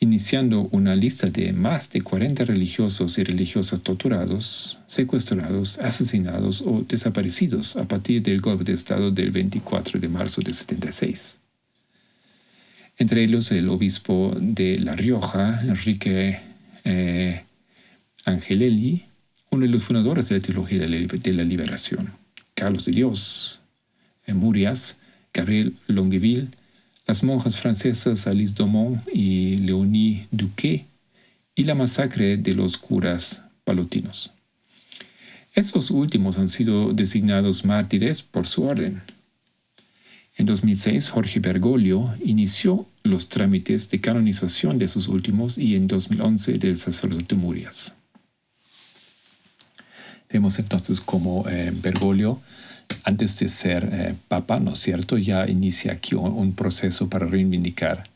iniciando 0.00 0.68
una 0.70 0.94
lista 0.94 1.28
de 1.28 1.52
más 1.52 1.90
de 1.90 2.02
40 2.02 2.44
religiosos 2.44 3.18
y 3.18 3.24
religiosas 3.24 3.80
torturados, 3.82 4.78
secuestrados, 4.86 5.78
asesinados 5.78 6.62
o 6.62 6.84
desaparecidos 6.88 7.76
a 7.76 7.86
partir 7.88 8.22
del 8.22 8.40
golpe 8.40 8.64
de 8.64 8.74
Estado 8.74 9.10
del 9.10 9.32
24 9.32 9.98
de 9.98 10.08
marzo 10.08 10.40
de 10.40 10.54
76. 10.54 11.38
Entre 12.96 13.24
ellos 13.24 13.50
el 13.50 13.68
obispo 13.68 14.36
de 14.40 14.78
La 14.78 14.94
Rioja, 14.94 15.60
Enrique 15.62 16.38
eh, 16.84 17.44
Angelelli, 18.24 19.04
uno 19.50 19.66
de 19.66 19.72
los 19.72 19.82
fundadores 19.82 20.28
de 20.28 20.36
la 20.36 20.42
teología 20.42 20.78
de 20.80 21.32
la, 21.32 21.44
liberación, 21.44 22.12
Carlos 22.54 22.84
de 22.84 22.92
Dios, 22.92 23.60
eh, 24.26 24.34
Murias, 24.34 24.98
Gabriel 25.32 25.76
Longueville, 25.86 26.48
las 27.06 27.22
monjas 27.22 27.56
francesas 27.56 28.26
Alice 28.26 28.54
Domont 28.54 29.00
y 29.12 29.56
Léonie 29.56 30.26
Duquet 30.30 30.86
y 31.54 31.64
la 31.64 31.74
masacre 31.74 32.36
de 32.36 32.54
los 32.54 32.76
curas 32.76 33.42
palotinos. 33.64 34.32
Estos 35.54 35.90
últimos 35.90 36.38
han 36.38 36.48
sido 36.48 36.92
designados 36.92 37.64
mártires 37.64 38.22
por 38.22 38.46
su 38.46 38.64
orden. 38.64 39.02
En 40.38 40.46
2006, 40.46 41.10
Jorge 41.10 41.40
Bergoglio 41.40 42.14
inició 42.24 42.86
los 43.02 43.28
trámites 43.28 43.90
de 43.90 44.00
canonización 44.00 44.78
de 44.78 44.88
sus 44.88 45.08
últimos 45.08 45.58
y 45.58 45.74
en 45.74 45.88
2011 45.88 46.58
del 46.58 46.78
sacerdote 46.78 47.34
Murias. 47.34 47.94
Vemos 50.30 50.58
entonces 50.58 51.00
cómo 51.00 51.44
eh, 51.48 51.72
Bergoglio 51.74 52.40
antes 53.04 53.38
de 53.38 53.48
ser 53.48 53.88
eh, 53.92 54.14
papa, 54.28 54.60
¿no 54.60 54.72
es 54.72 54.78
cierto? 54.78 55.18
Ya 55.18 55.48
inicia 55.48 55.92
aquí 55.92 56.14
un, 56.14 56.54
proceso 56.54 57.08
para 57.08 57.26
reivindicar 57.26 58.08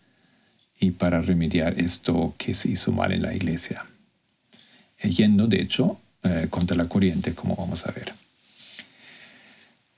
y 0.79 0.93
para 0.93 1.21
remediar 1.23 1.79
esto 1.79 2.35
que 2.39 2.55
se 2.55 2.71
hizo 2.71 2.93
mal 2.93 3.13
en 3.13 3.23
la 3.23 3.35
iglesia. 3.35 3.85
Eh, 4.99 5.11
yendo, 5.11 5.47
de 5.47 5.61
hecho, 5.61 6.01
eh, 6.23 6.47
contra 6.51 6.77
la 6.77 6.87
corriente, 6.87 7.35
como 7.35 7.57
vamos 7.57 7.87
a 7.87 7.93
ver. 7.93 8.13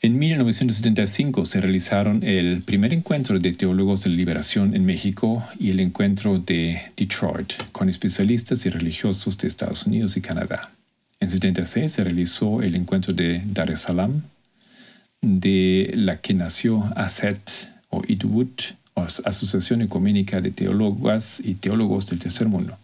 En 0.04 0.18
1975 0.18 1.46
se 1.46 1.62
realizaron 1.62 2.22
el 2.24 2.60
primer 2.60 2.92
encuentro 2.92 3.38
de 3.38 3.52
teólogos 3.52 4.04
de 4.04 4.10
liberación 4.10 4.76
en 4.76 4.84
México 4.84 5.42
y 5.58 5.70
el 5.70 5.80
encuentro 5.80 6.38
de 6.38 6.82
Detroit 6.94 7.54
con 7.72 7.88
especialistas 7.88 8.66
y 8.66 8.68
religiosos 8.68 9.38
de 9.38 9.48
Estados 9.48 9.86
Unidos 9.86 10.18
y 10.18 10.20
Canadá. 10.20 10.70
En 11.20 11.30
76 11.30 11.90
se 11.90 12.04
realizó 12.04 12.60
el 12.60 12.76
encuentro 12.76 13.14
de 13.14 13.40
Dar 13.46 13.70
es 13.70 13.80
Salaam 13.80 14.24
de 15.22 15.90
la 15.96 16.20
que 16.20 16.34
nació 16.34 16.84
ASET 16.96 17.40
o 17.88 18.02
IDWUD, 18.06 18.74
Asociación 18.96 19.80
Ecuménica 19.80 20.42
de 20.42 20.50
Teólogas 20.50 21.40
y 21.42 21.54
Teólogos 21.54 22.08
del 22.08 22.18
Tercer 22.18 22.46
Mundo, 22.46 22.76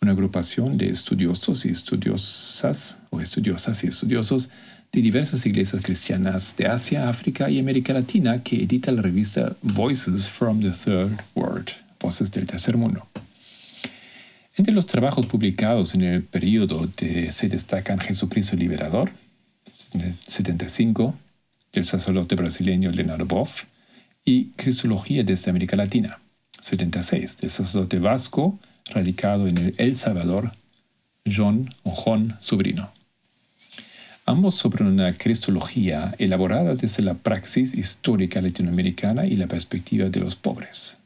una 0.00 0.12
agrupación 0.12 0.78
de 0.78 0.88
estudiosos 0.88 1.66
y 1.66 1.72
estudiosas 1.72 3.00
o 3.10 3.20
estudiosas 3.20 3.84
y 3.84 3.88
estudiosos 3.88 4.48
de 4.92 5.00
diversas 5.00 5.44
iglesias 5.46 5.82
cristianas 5.82 6.56
de 6.56 6.66
Asia, 6.66 7.08
África 7.08 7.50
y 7.50 7.58
América 7.58 7.92
Latina 7.92 8.42
que 8.42 8.62
edita 8.62 8.92
la 8.92 9.02
revista 9.02 9.56
Voices 9.62 10.28
from 10.28 10.60
the 10.60 10.70
Third 10.70 11.20
World, 11.34 11.70
Voces 12.00 12.30
del 12.30 12.46
Tercer 12.46 12.76
Mundo. 12.76 13.06
Entre 14.56 14.72
los 14.72 14.86
trabajos 14.86 15.26
publicados 15.26 15.94
en 15.94 16.02
el 16.02 16.22
periodo 16.22 16.88
se 16.96 17.48
destacan 17.48 17.98
Jesucristo 17.98 18.56
Liberador, 18.56 19.10
75, 20.26 21.14
del 21.72 21.84
sacerdote 21.84 22.34
brasileño 22.36 22.90
Leonardo 22.90 23.26
Boff, 23.26 23.64
y 24.24 24.46
Cristología 24.56 25.22
desde 25.22 25.50
América 25.50 25.76
Latina, 25.76 26.18
76, 26.60 27.36
del 27.38 27.50
sacerdote 27.50 27.98
vasco 27.98 28.58
radicado 28.86 29.46
en 29.46 29.74
El 29.76 29.96
Salvador, 29.96 30.52
John 31.26 31.74
o 31.82 31.90
Juan 31.90 32.36
Sobrino. 32.40 32.95
Ambos 34.28 34.56
sobre 34.56 34.82
una 34.82 35.12
cristología 35.12 36.12
elaborada 36.18 36.74
desde 36.74 37.00
la 37.00 37.14
praxis 37.14 37.74
histórica 37.74 38.42
latinoamericana 38.42 39.24
y 39.24 39.36
la 39.36 39.46
perspectiva 39.46 40.08
de 40.08 40.18
los 40.18 40.34
pobres. 40.34 40.98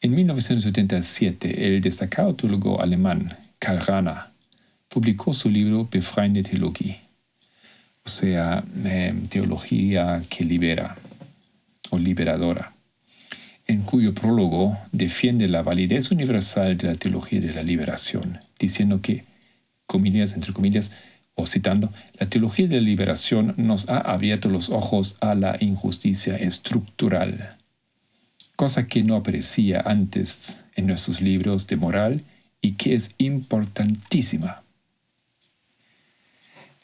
En 0.00 0.10
1977, 0.10 1.68
el 1.68 1.80
destacado 1.80 2.34
teólogo 2.34 2.82
alemán 2.82 3.38
Karl 3.60 3.78
Rahner 3.78 4.24
publicó 4.88 5.32
su 5.32 5.48
libro 5.48 5.88
Befreiende 5.88 6.42
Theologie, 6.42 7.00
o 8.04 8.08
sea, 8.08 8.64
em, 8.84 9.24
teología 9.26 10.20
que 10.28 10.44
libera 10.44 10.96
o 11.90 11.98
liberadora, 11.98 12.74
en 13.68 13.82
cuyo 13.82 14.12
prólogo 14.12 14.76
defiende 14.90 15.46
la 15.46 15.62
validez 15.62 16.10
universal 16.10 16.76
de 16.76 16.88
la 16.88 16.96
teología 16.96 17.40
de 17.40 17.54
la 17.54 17.62
liberación, 17.62 18.40
diciendo 18.58 19.00
que, 19.00 19.24
comillas, 19.86 20.34
entre 20.34 20.52
comillas, 20.52 20.90
o 21.34 21.46
citando, 21.46 21.92
la 22.18 22.28
teología 22.28 22.68
de 22.68 22.76
la 22.76 22.82
liberación 22.82 23.54
nos 23.56 23.88
ha 23.88 23.98
abierto 23.98 24.48
los 24.48 24.70
ojos 24.70 25.16
a 25.20 25.34
la 25.34 25.56
injusticia 25.60 26.36
estructural, 26.36 27.56
cosa 28.56 28.86
que 28.86 29.02
no 29.02 29.16
aparecía 29.16 29.82
antes 29.84 30.60
en 30.76 30.86
nuestros 30.86 31.20
libros 31.20 31.66
de 31.66 31.76
moral 31.76 32.24
y 32.60 32.72
que 32.72 32.94
es 32.94 33.14
importantísima 33.18 34.64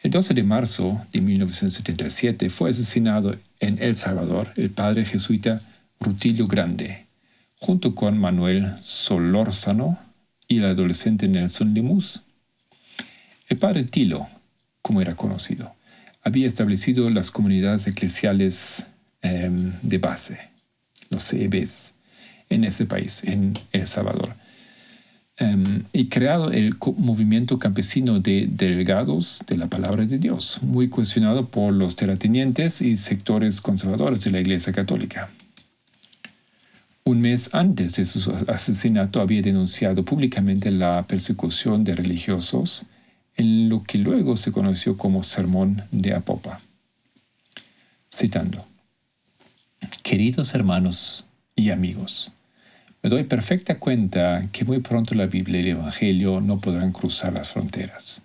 el 0.02 0.10
12 0.10 0.32
de 0.32 0.42
marzo 0.42 1.04
de 1.12 1.20
1977 1.20 2.48
fue 2.48 2.70
asesinado 2.70 3.36
en 3.60 3.82
El 3.82 3.98
Salvador 3.98 4.48
el 4.56 4.70
padre 4.70 5.04
jesuita 5.04 5.60
Rutilio 6.00 6.46
Grande, 6.46 7.04
junto 7.56 7.94
con 7.94 8.16
Manuel 8.16 8.76
Solórzano 8.82 9.98
y 10.48 10.56
el 10.56 10.64
adolescente 10.64 11.28
Nelson 11.28 11.74
Lemus. 11.74 12.22
El 13.46 13.58
padre 13.58 13.84
Tilo, 13.84 14.26
como 14.82 15.00
era 15.00 15.14
conocido, 15.14 15.74
había 16.22 16.46
establecido 16.46 17.08
las 17.10 17.30
comunidades 17.30 17.86
eclesiales 17.86 18.86
em, 19.22 19.72
de 19.82 19.98
base, 19.98 20.38
los 21.08 21.24
CEBs, 21.24 21.94
en 22.48 22.64
ese 22.64 22.86
país, 22.86 23.22
en 23.24 23.58
El 23.72 23.86
Salvador 23.86 24.34
Em, 25.40 25.84
y 25.94 26.08
creado 26.08 26.50
el 26.50 26.76
movimiento 26.98 27.58
campesino 27.58 28.20
de 28.20 28.46
delegados 28.50 29.42
de 29.46 29.56
la 29.56 29.68
palabra 29.68 30.04
de 30.04 30.18
Dios, 30.18 30.58
muy 30.60 30.90
cuestionado 30.90 31.48
por 31.48 31.72
los 31.72 31.96
terratenientes 31.96 32.82
y 32.82 32.98
sectores 32.98 33.62
conservadores 33.62 34.22
de 34.22 34.32
la 34.32 34.40
Iglesia 34.40 34.74
Católica. 34.74 35.30
Un 37.04 37.22
mes 37.22 37.48
antes 37.54 37.96
de 37.96 38.04
su 38.04 38.30
asesinato 38.48 39.22
había 39.22 39.40
denunciado 39.40 40.04
públicamente 40.04 40.70
la 40.70 41.06
persecución 41.06 41.84
de 41.84 41.94
religiosos 41.94 42.84
en 43.40 43.70
lo 43.70 43.82
que 43.82 43.96
luego 43.96 44.36
se 44.36 44.52
conoció 44.52 44.98
como 44.98 45.22
Sermón 45.22 45.84
de 45.92 46.12
Apopa. 46.12 46.60
Citando, 48.14 48.66
Queridos 50.02 50.54
hermanos 50.54 51.26
y 51.56 51.70
amigos, 51.70 52.32
me 53.02 53.08
doy 53.08 53.24
perfecta 53.24 53.78
cuenta 53.78 54.46
que 54.52 54.66
muy 54.66 54.80
pronto 54.80 55.14
la 55.14 55.24
Biblia 55.24 55.58
y 55.58 55.62
el 55.62 55.78
Evangelio 55.78 56.42
no 56.42 56.60
podrán 56.60 56.92
cruzar 56.92 57.32
las 57.32 57.48
fronteras. 57.48 58.24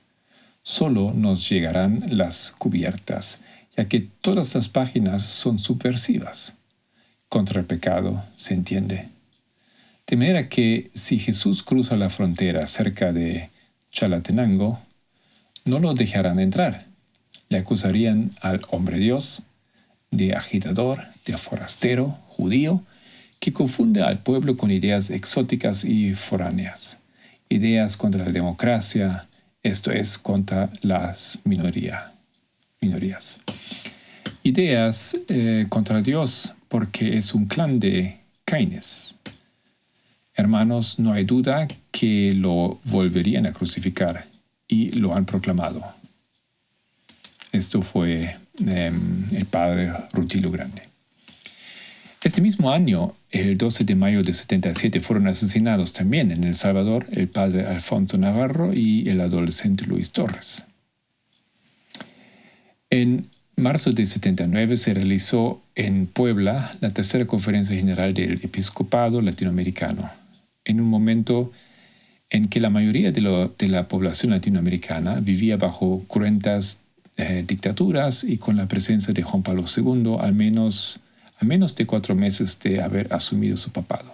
Solo 0.64 1.14
nos 1.14 1.48
llegarán 1.48 2.04
las 2.10 2.52
cubiertas, 2.52 3.40
ya 3.78 3.88
que 3.88 4.02
todas 4.20 4.54
las 4.54 4.68
páginas 4.68 5.22
son 5.22 5.60
subversivas. 5.60 6.56
Contra 7.30 7.62
el 7.62 7.66
pecado, 7.66 8.26
se 8.36 8.54
entiende. 8.54 9.08
De 10.08 10.18
manera 10.18 10.50
que 10.50 10.92
si 10.94 11.20
Jesús 11.20 11.64
cruza 11.64 11.96
la 11.96 12.10
frontera 12.10 12.68
cerca 12.68 13.14
de 13.14 13.50
Chalatenango, 13.92 14.85
no 15.66 15.80
lo 15.80 15.94
dejarán 15.94 16.40
entrar. 16.40 16.86
Le 17.50 17.58
acusarían 17.58 18.32
al 18.42 18.62
hombre 18.70 18.98
Dios 18.98 19.44
de 20.12 20.34
agitador, 20.34 21.04
de 21.26 21.38
forastero, 21.38 22.20
judío, 22.28 22.84
que 23.40 23.52
confunde 23.52 24.02
al 24.02 24.20
pueblo 24.20 24.56
con 24.56 24.72
ideas 24.72 25.10
exóticas 25.10 25.84
y 25.84 26.16
foráneas, 26.16 27.00
ideas 27.50 27.98
contra 27.98 28.24
la 28.24 28.32
democracia, 28.32 29.28
esto 29.62 29.92
es, 29.92 30.18
contra 30.18 30.72
las 30.82 31.40
minorías. 31.44 32.12
Ideas 34.44 35.18
eh, 35.28 35.66
contra 35.70 36.02
Dios, 36.02 36.54
porque 36.70 37.18
es 37.18 37.34
un 37.34 37.48
clan 37.48 37.80
de 37.80 38.20
Caines. 38.46 39.16
Hermanos, 40.36 41.00
no 41.00 41.14
hay 41.14 41.24
duda 41.24 41.68
que 41.92 42.34
lo 42.36 42.80
volverían 42.84 43.48
a 43.48 43.54
crucificar 43.54 44.35
y 44.68 44.92
lo 44.92 45.16
han 45.16 45.26
proclamado. 45.26 45.84
Esto 47.52 47.82
fue 47.82 48.38
em, 48.66 49.26
el 49.34 49.46
padre 49.46 49.92
Rutilio 50.12 50.52
Grande. 50.52 50.82
Este 52.24 52.42
mismo 52.42 52.72
año, 52.72 53.14
el 53.30 53.56
12 53.56 53.84
de 53.84 53.96
mayo 53.96 54.24
de 54.24 54.34
77, 54.34 55.00
fueron 55.00 55.28
asesinados 55.28 55.94
también 55.94 56.32
en 56.32 56.44
El 56.44 56.56
Salvador 56.56 57.06
el 57.12 57.28
padre 57.28 57.68
Alfonso 57.68 58.18
Navarro 58.18 58.74
y 58.74 59.08
el 59.08 59.22
adolescente 59.22 59.86
Luis 59.86 60.12
Torres. 60.12 60.66
En 62.90 63.30
marzo 63.58 63.92
de 63.92 64.06
79 64.06 64.78
se 64.78 64.94
realizó 64.94 65.62
en 65.76 66.08
Puebla 66.08 66.72
la 66.82 66.90
tercera 66.90 67.28
conferencia 67.28 67.76
general 67.76 68.14
del 68.14 68.34
episcopado 68.44 69.22
latinoamericano, 69.22 70.10
en 70.64 70.82
un 70.82 70.90
momento 70.90 71.52
en 72.30 72.48
que 72.48 72.60
la 72.60 72.70
mayoría 72.70 73.12
de, 73.12 73.22
la 73.68 73.88
población 73.88 74.32
latinoamericana 74.32 75.20
vivía 75.20 75.58
bajo 75.58 76.04
cruentas 76.08 76.80
eh, 77.18 77.44
dictaturas 77.48 78.24
y 78.24 78.38
con 78.38 78.58
la 78.58 78.68
presencia 78.68 79.14
de 79.14 79.24
Juan 79.24 79.44
Pablo 79.44 79.66
II 79.76 80.18
al 80.20 80.34
menos, 80.34 81.00
menos 81.42 81.76
de 81.76 81.86
cuatro 81.86 82.16
meses 82.16 82.60
de 82.60 82.82
haber 82.82 83.14
asumido 83.14 83.58
su 83.58 83.72
papado. 83.72 84.14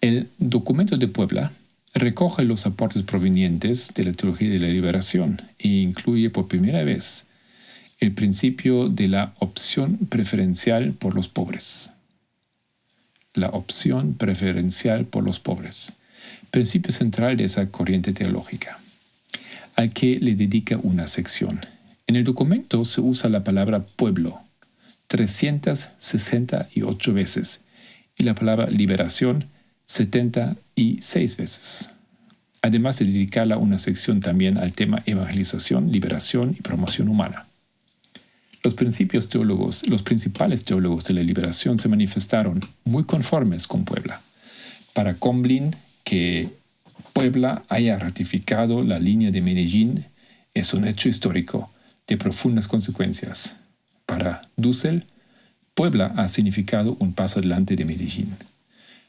El 0.00 0.28
documento 0.38 0.96
de 0.96 1.08
Puebla 1.08 1.52
recoge 1.94 2.44
los 2.44 2.66
aportes 2.66 3.02
provenientes 3.02 3.92
de 3.94 4.04
la 4.04 4.12
teología 4.12 4.48
de 4.48 4.58
la 4.58 4.68
liberación 4.68 5.42
e 5.58 5.68
incluye 5.68 6.30
por 6.30 6.48
primera 6.48 6.82
vez 6.84 7.26
el 7.98 8.12
principio 8.12 8.88
de 8.88 9.08
la 9.08 9.34
opción 9.38 9.98
preferencial 10.08 10.94
por 10.94 11.14
los 11.14 11.28
pobres. 11.28 11.90
La 13.34 13.48
opción 13.48 14.14
preferencial 14.14 15.04
por 15.04 15.22
los 15.22 15.38
pobres. 15.38 15.92
Principio 16.50 16.92
central 16.92 17.36
de 17.36 17.44
esa 17.44 17.70
corriente 17.70 18.12
teológica, 18.12 18.78
al 19.76 19.92
que 19.92 20.18
le 20.18 20.34
dedica 20.34 20.78
una 20.82 21.06
sección. 21.06 21.60
En 22.06 22.16
el 22.16 22.24
documento 22.24 22.84
se 22.84 23.00
usa 23.00 23.30
la 23.30 23.44
palabra 23.44 23.86
pueblo 23.86 24.40
368 25.06 27.12
veces 27.12 27.60
y 28.16 28.24
la 28.24 28.34
palabra 28.34 28.68
liberación 28.68 29.44
76 29.86 31.36
veces. 31.36 31.90
Además 32.62 32.98
de 32.98 33.06
dedicarla 33.06 33.56
una 33.56 33.78
sección 33.78 34.20
también 34.20 34.58
al 34.58 34.72
tema 34.72 35.02
evangelización, 35.06 35.90
liberación 35.90 36.56
y 36.58 36.62
promoción 36.62 37.08
humana. 37.08 37.46
Los 38.62 38.74
principios 38.74 39.28
teólogos, 39.28 39.88
los 39.88 40.02
principales 40.02 40.64
teólogos 40.64 41.04
de 41.04 41.14
la 41.14 41.22
liberación 41.22 41.78
se 41.78 41.88
manifestaron 41.88 42.60
muy 42.84 43.04
conformes 43.04 43.66
con 43.66 43.84
Puebla. 43.84 44.20
Para 44.92 45.14
Comblin, 45.14 45.74
que 46.10 46.48
Puebla 47.12 47.62
haya 47.68 47.96
ratificado 47.96 48.82
la 48.82 48.98
línea 48.98 49.30
de 49.30 49.40
Medellín 49.40 50.06
es 50.54 50.74
un 50.74 50.84
hecho 50.84 51.08
histórico 51.08 51.70
de 52.08 52.16
profundas 52.16 52.66
consecuencias. 52.66 53.54
Para 54.06 54.42
Dussel, 54.56 55.04
Puebla 55.72 56.12
ha 56.16 56.26
significado 56.26 56.96
un 56.98 57.12
paso 57.12 57.38
adelante 57.38 57.76
de 57.76 57.84
Medellín. 57.84 58.34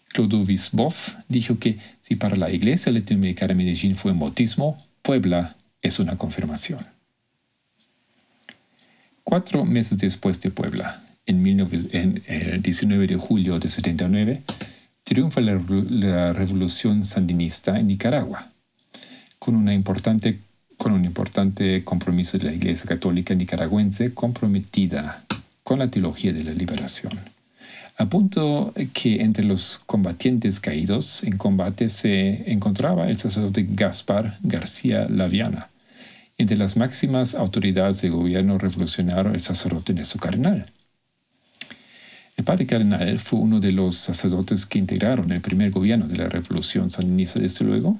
Clodovis 0.09 0.69
Boff 0.73 1.15
dijo 1.27 1.57
que 1.57 1.79
si 2.01 2.17
para 2.17 2.35
la 2.35 2.51
iglesia 2.51 2.91
latinoamericana 2.91 3.55
Medellín 3.55 3.95
fue 3.95 4.11
un 4.11 4.19
bautismo, 4.19 4.85
Puebla 5.01 5.55
es 5.81 5.97
una 5.97 6.19
confirmación. 6.19 6.85
Cuatro 9.23 9.65
meses 9.65 9.97
después 9.97 10.39
de 10.39 10.51
Puebla, 10.51 11.01
en, 11.25 12.21
el 12.27 12.61
19 12.61 13.07
de 13.07 13.15
julio 13.15 13.57
de 13.57 13.69
79, 13.69 14.43
triunfa 15.11 15.41
la, 15.41 16.31
revolución 16.31 17.03
sandinista 17.03 17.77
en 17.77 17.87
Nicaragua, 17.87 18.47
con, 19.39 19.57
una 19.57 19.73
importante, 19.73 20.39
con 20.77 20.93
un 20.93 21.03
importante 21.03 21.83
compromiso 21.83 22.37
de 22.37 22.45
la 22.45 22.53
Iglesia 22.53 22.85
Católica 22.87 23.35
nicaragüense 23.35 24.13
comprometida 24.13 25.25
con 25.63 25.79
la 25.79 25.89
teología 25.89 26.31
de 26.31 26.45
la 26.45 26.53
liberación. 26.53 27.11
A 27.97 28.05
punto 28.05 28.73
que 28.93 29.21
entre 29.21 29.43
los 29.43 29.81
combatientes 29.85 30.61
caídos 30.61 31.25
en 31.25 31.35
combate 31.35 31.89
se 31.89 32.49
encontraba 32.49 33.09
el 33.09 33.17
sacerdote 33.17 33.67
Gaspar 33.69 34.37
García 34.43 35.09
Laviana, 35.09 35.67
entre 36.37 36.55
las 36.55 36.77
máximas 36.77 37.35
autoridades 37.35 38.01
del 38.01 38.11
gobierno 38.11 38.57
revolucionario 38.57 39.33
el 39.33 39.41
sacerdote 39.41 39.93
Néstor 39.93 40.21
Cardenal. 40.21 40.71
El 42.41 42.45
padre 42.45 42.65
Cardenal 42.65 43.19
fue 43.19 43.39
uno 43.39 43.59
de 43.59 43.71
los 43.71 43.95
sacerdotes 43.95 44.65
que 44.65 44.79
integraron 44.79 45.31
el 45.31 45.41
primer 45.41 45.69
gobierno 45.69 46.07
de 46.07 46.17
la 46.17 46.27
revolución 46.27 46.89
sandinista, 46.89 47.39
desde 47.39 47.63
luego, 47.63 47.99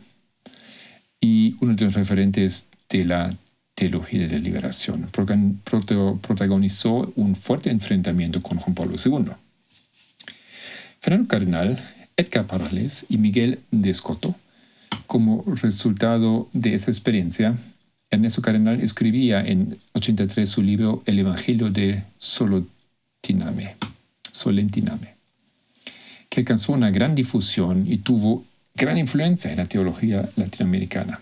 y 1.20 1.56
uno 1.62 1.76
de 1.76 1.86
los 1.86 1.94
referentes 1.94 2.66
de 2.90 3.06
la 3.06 3.38
teología 3.76 4.22
de 4.22 4.30
la 4.30 4.40
liberación. 4.40 5.12
Protagonizó 5.12 7.14
un 7.16 7.36
fuerte 7.36 7.70
enfrentamiento 7.70 8.42
con 8.42 8.58
Juan 8.58 8.74
Pablo 8.74 8.96
II. 8.98 9.32
Fernando 11.02 11.28
Cardenal, 11.28 11.80
Edgar 12.18 12.48
Parales 12.48 13.06
y 13.10 13.20
Miguel 13.20 13.60
de 13.70 13.92
Escoto, 13.92 14.34
como 15.06 15.44
resultado 15.62 16.50
de 16.52 16.74
esa 16.74 16.90
experiencia, 16.90 17.56
Ernesto 18.10 18.42
Cardenal 18.42 18.82
escribía 18.82 19.46
en 19.46 19.78
83 19.94 20.50
su 20.50 20.64
libro 20.64 21.04
El 21.06 21.20
Evangelio 21.20 21.70
de 21.70 22.06
Solotiname, 22.18 23.76
Solentiname, 24.32 25.16
que 26.30 26.42
alcanzó 26.42 26.74
una 26.74 26.92
gran 26.92 27.16
difusión 27.16 27.86
y 27.88 27.98
tuvo 27.98 28.46
gran 28.76 28.98
influencia 28.98 29.52
en 29.52 29.58
la 29.58 29.66
teología 29.66 30.30
latinoamericana. 30.36 31.20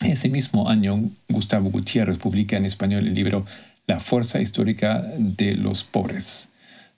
Ese 0.00 0.28
mismo 0.28 0.68
año, 0.68 1.10
Gustavo 1.28 1.70
Gutiérrez 1.70 2.18
publica 2.18 2.56
en 2.56 2.66
español 2.66 3.06
el 3.06 3.14
libro 3.14 3.44
La 3.86 4.00
fuerza 4.00 4.40
histórica 4.40 5.02
de 5.18 5.56
los 5.56 5.84
pobres, 5.84 6.48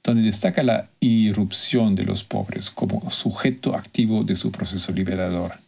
donde 0.05 0.23
destaca 0.23 0.63
la 0.63 0.89
irrupción 1.01 1.95
de 1.95 2.05
los 2.05 2.25
pobres 2.25 2.71
como 2.71 3.11
sujeto 3.11 3.75
activo 3.75 4.25
de 4.25 4.37
su 4.37 4.53
proceso 4.53 4.93
liberador 4.93 5.59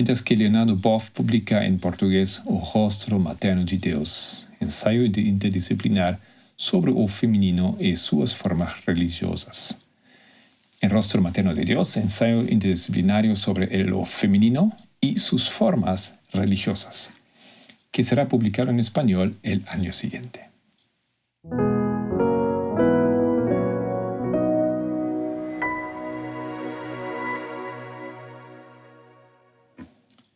mientras 0.00 0.22
que 0.22 0.34
Leonardo 0.34 0.76
Boff 0.76 1.10
publica 1.10 1.66
en 1.66 1.78
portugués 1.78 2.40
O 2.46 2.58
Rostro 2.74 3.18
Materno 3.18 3.64
de 3.64 3.76
Deus, 3.76 4.48
ensayo 4.58 5.04
interdisciplinar 5.04 6.18
sobre 6.60 6.92
o 6.94 7.08
femenino 7.08 7.76
y 7.80 7.96
sus 7.96 8.36
formas 8.36 8.84
religiosas. 8.84 9.78
El 10.82 10.90
Rostro 10.90 11.22
Materno 11.22 11.54
de 11.54 11.64
Dios, 11.64 11.96
ensayo 11.96 12.42
interdisciplinario 12.42 13.34
sobre 13.34 13.80
el 13.80 13.94
femenino 14.04 14.76
y 15.00 15.20
sus 15.20 15.48
formas 15.48 16.18
religiosas, 16.34 17.14
que 17.90 18.04
será 18.04 18.28
publicado 18.28 18.68
en 18.68 18.78
español 18.78 19.38
el 19.42 19.64
año 19.68 19.94
siguiente. 19.94 20.50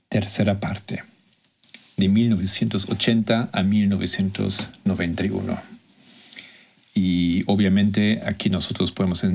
tercera 0.09 0.59
parte, 0.61 1.03
de 1.97 2.09
1980 2.09 3.51
a 3.53 3.63
1991. 3.65 5.74
Y 6.95 7.43
obviamente 7.47 8.23
aquí 8.25 8.51
nosotros 8.51 8.93
podemos 8.93 9.27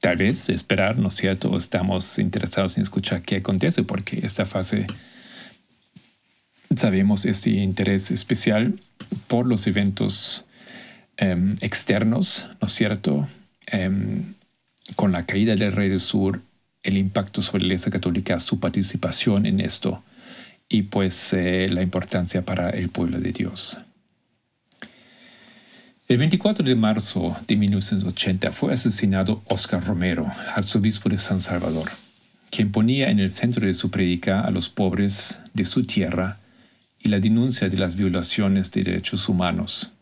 tal 0.00 0.16
vez 0.16 0.48
esperar, 0.48 0.98
¿no 0.98 1.08
es 1.08 1.14
cierto? 1.14 1.56
Estamos 1.56 2.18
interesados 2.18 2.76
en 2.76 2.82
escuchar 2.82 3.22
qué 3.22 3.36
acontece 3.36 3.82
porque 3.82 4.20
esta 4.22 4.44
fase 4.46 4.86
sabemos 6.76 7.24
este 7.24 7.50
interés 7.50 8.10
especial 8.10 8.80
por 9.26 9.46
los 9.46 9.66
eventos 9.66 10.44
em, 11.16 11.56
externos, 11.60 12.48
¿no 12.60 12.68
es 12.68 12.74
cierto? 12.74 13.28
Em, 13.66 14.34
con 14.96 15.12
la 15.12 15.26
caída 15.26 15.56
del 15.56 15.72
Rey 15.72 15.88
del 15.88 16.00
Sur 16.00 16.40
el 16.82 16.96
impacto 16.96 17.42
sobre 17.42 17.62
la 17.62 17.66
Iglesia 17.66 17.92
Católica, 17.92 18.40
su 18.40 18.60
participación 18.60 19.46
en 19.46 19.60
esto 19.60 20.02
y 20.68 20.82
pues 20.82 21.32
eh, 21.32 21.68
la 21.70 21.82
importancia 21.82 22.44
para 22.44 22.70
el 22.70 22.88
pueblo 22.88 23.20
de 23.20 23.32
Dios. 23.32 23.80
El 26.08 26.16
24 26.16 26.64
de 26.64 26.74
marzo 26.74 27.36
de 27.46 27.54
1980 27.54 28.50
fue 28.50 28.72
asesinado 28.72 29.42
Oscar 29.44 29.84
Romero, 29.84 30.26
arzobispo 30.54 31.10
de 31.10 31.18
San 31.18 31.42
Salvador. 31.42 31.90
quien 32.50 32.72
ponía 32.72 33.10
en 33.10 33.18
el 33.18 33.30
centro 33.30 33.66
de 33.66 33.74
su 33.74 33.90
prédica 33.90 34.40
a 34.40 34.50
los 34.50 34.70
pobres 34.70 35.40
de 35.52 35.66
su 35.66 35.84
tierra 35.84 36.38
y 36.98 37.10
la 37.10 37.20
denuncia 37.20 37.68
de 37.68 37.76
las 37.76 37.94
violaciones 37.94 38.70
de 38.70 38.84
derechos 38.84 39.28
humanos. 39.28 39.92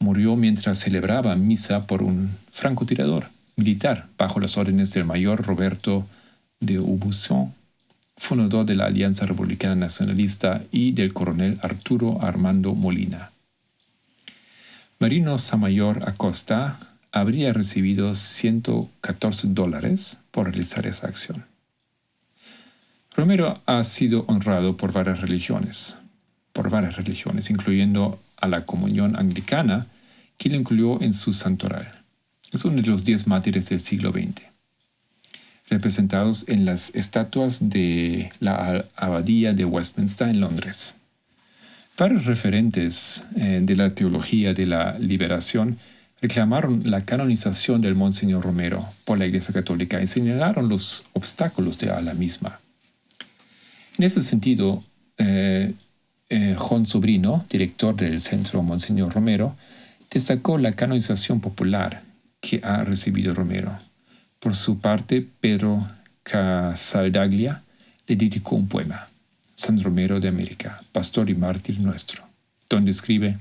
Murió 0.00 0.34
mientras 0.34 0.80
celebraba 0.80 1.36
misa 1.36 1.86
por 1.86 2.02
un 2.02 2.30
francotirador 2.50 3.28
militar 3.56 4.08
bajo 4.18 4.40
las 4.40 4.56
órdenes 4.58 4.92
del 4.92 5.04
mayor 5.04 5.46
Roberto 5.46 6.04
de 6.58 6.78
Aubusson, 6.78 7.54
fundador 8.16 8.66
de 8.66 8.74
la 8.74 8.86
Alianza 8.86 9.24
Republicana 9.24 9.76
Nacionalista, 9.76 10.64
y 10.72 10.90
del 10.90 11.12
coronel 11.12 11.60
Arturo 11.62 12.20
Armando 12.20 12.74
Molina. 12.74 13.30
Marino 14.98 15.36
Samayor 15.36 16.08
Acosta 16.08 16.78
habría 17.12 17.52
recibido 17.52 18.14
114 18.14 19.48
dólares 19.48 20.16
por 20.30 20.46
realizar 20.46 20.86
esa 20.86 21.06
acción. 21.06 21.44
Romero 23.14 23.60
ha 23.66 23.84
sido 23.84 24.24
honrado 24.26 24.78
por 24.78 24.94
varias 24.94 25.20
religiones, 25.20 25.98
por 26.54 26.70
varias 26.70 26.96
religiones, 26.96 27.50
incluyendo 27.50 28.18
a 28.40 28.48
la 28.48 28.64
comunión 28.64 29.16
anglicana, 29.16 29.86
que 30.38 30.48
lo 30.48 30.56
incluyó 30.56 31.02
en 31.02 31.12
su 31.12 31.34
santoral. 31.34 32.02
Es 32.50 32.64
uno 32.64 32.80
de 32.80 32.88
los 32.88 33.04
diez 33.04 33.26
mártires 33.26 33.68
del 33.68 33.80
siglo 33.80 34.12
XX, 34.12 34.44
representados 35.68 36.48
en 36.48 36.64
las 36.64 36.94
estatuas 36.94 37.68
de 37.68 38.30
la 38.40 38.86
abadía 38.96 39.52
de 39.52 39.66
Westminster 39.66 40.28
en 40.28 40.40
Londres. 40.40 40.96
Varios 41.98 42.26
referentes 42.26 43.24
eh, 43.36 43.60
de 43.62 43.74
la 43.74 43.94
teología 43.94 44.52
de 44.52 44.66
la 44.66 44.98
liberación 44.98 45.78
reclamaron 46.20 46.82
la 46.84 47.06
canonización 47.06 47.80
del 47.80 47.94
Monseñor 47.94 48.44
Romero 48.44 48.86
por 49.06 49.18
la 49.18 49.24
Iglesia 49.24 49.54
Católica 49.54 50.02
y 50.02 50.06
señalaron 50.06 50.68
los 50.68 51.04
obstáculos 51.14 51.78
de 51.78 51.86
la 51.86 52.12
misma. 52.12 52.60
En 53.96 54.04
ese 54.04 54.22
sentido, 54.22 54.84
eh, 55.16 55.72
eh, 56.28 56.54
Juan 56.58 56.84
Sobrino, 56.84 57.46
director 57.48 57.96
del 57.96 58.20
Centro 58.20 58.62
Monseñor 58.62 59.14
Romero, 59.14 59.56
destacó 60.10 60.58
la 60.58 60.72
canonización 60.72 61.40
popular 61.40 62.02
que 62.40 62.60
ha 62.62 62.84
recibido 62.84 63.32
Romero. 63.32 63.78
Por 64.38 64.54
su 64.54 64.80
parte, 64.80 65.26
Pedro 65.40 65.86
Casaldaglia 66.22 67.62
le 68.06 68.16
dedicó 68.16 68.54
un 68.56 68.68
poema, 68.68 69.08
San 69.56 69.82
Romero 69.82 70.20
de 70.20 70.28
América, 70.28 70.80
pastor 70.92 71.28
y 71.28 71.34
mártir 71.34 71.80
nuestro, 71.80 72.22
donde 72.70 72.92
escribe, 72.92 73.38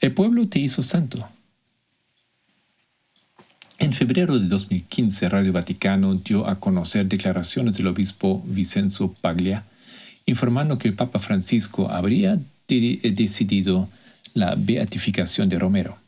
El 0.00 0.14
pueblo 0.14 0.46
te 0.48 0.60
hizo 0.60 0.84
santo, 0.84 1.28
en 3.82 3.92
febrero 3.92 4.38
de 4.38 4.46
2015, 4.46 5.28
Radio 5.28 5.52
Vaticano 5.52 6.14
dio 6.14 6.46
a 6.46 6.60
conocer 6.60 7.06
declaraciones 7.06 7.76
del 7.76 7.88
obispo 7.88 8.40
Vicenzo 8.46 9.12
Paglia, 9.20 9.64
informando 10.24 10.78
que 10.78 10.86
el 10.86 10.94
Papa 10.94 11.18
Francisco 11.18 11.90
habría 11.90 12.38
decidido 12.68 13.88
la 14.34 14.54
beatificación 14.54 15.48
de 15.48 15.58
Romero, 15.58 15.98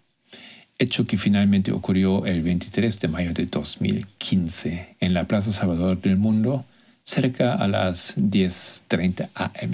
hecho 0.78 1.04
que 1.04 1.16
finalmente 1.16 1.72
ocurrió 1.72 2.26
el 2.26 2.42
23 2.42 3.00
de 3.00 3.08
mayo 3.08 3.32
de 3.32 3.46
2015 3.46 4.96
en 5.00 5.12
la 5.12 5.24
Plaza 5.24 5.52
Salvador 5.52 6.00
del 6.00 6.16
Mundo, 6.16 6.64
cerca 7.04 7.54
a 7.54 7.68
las 7.68 8.16
10.30 8.16 9.28
am. 9.34 9.72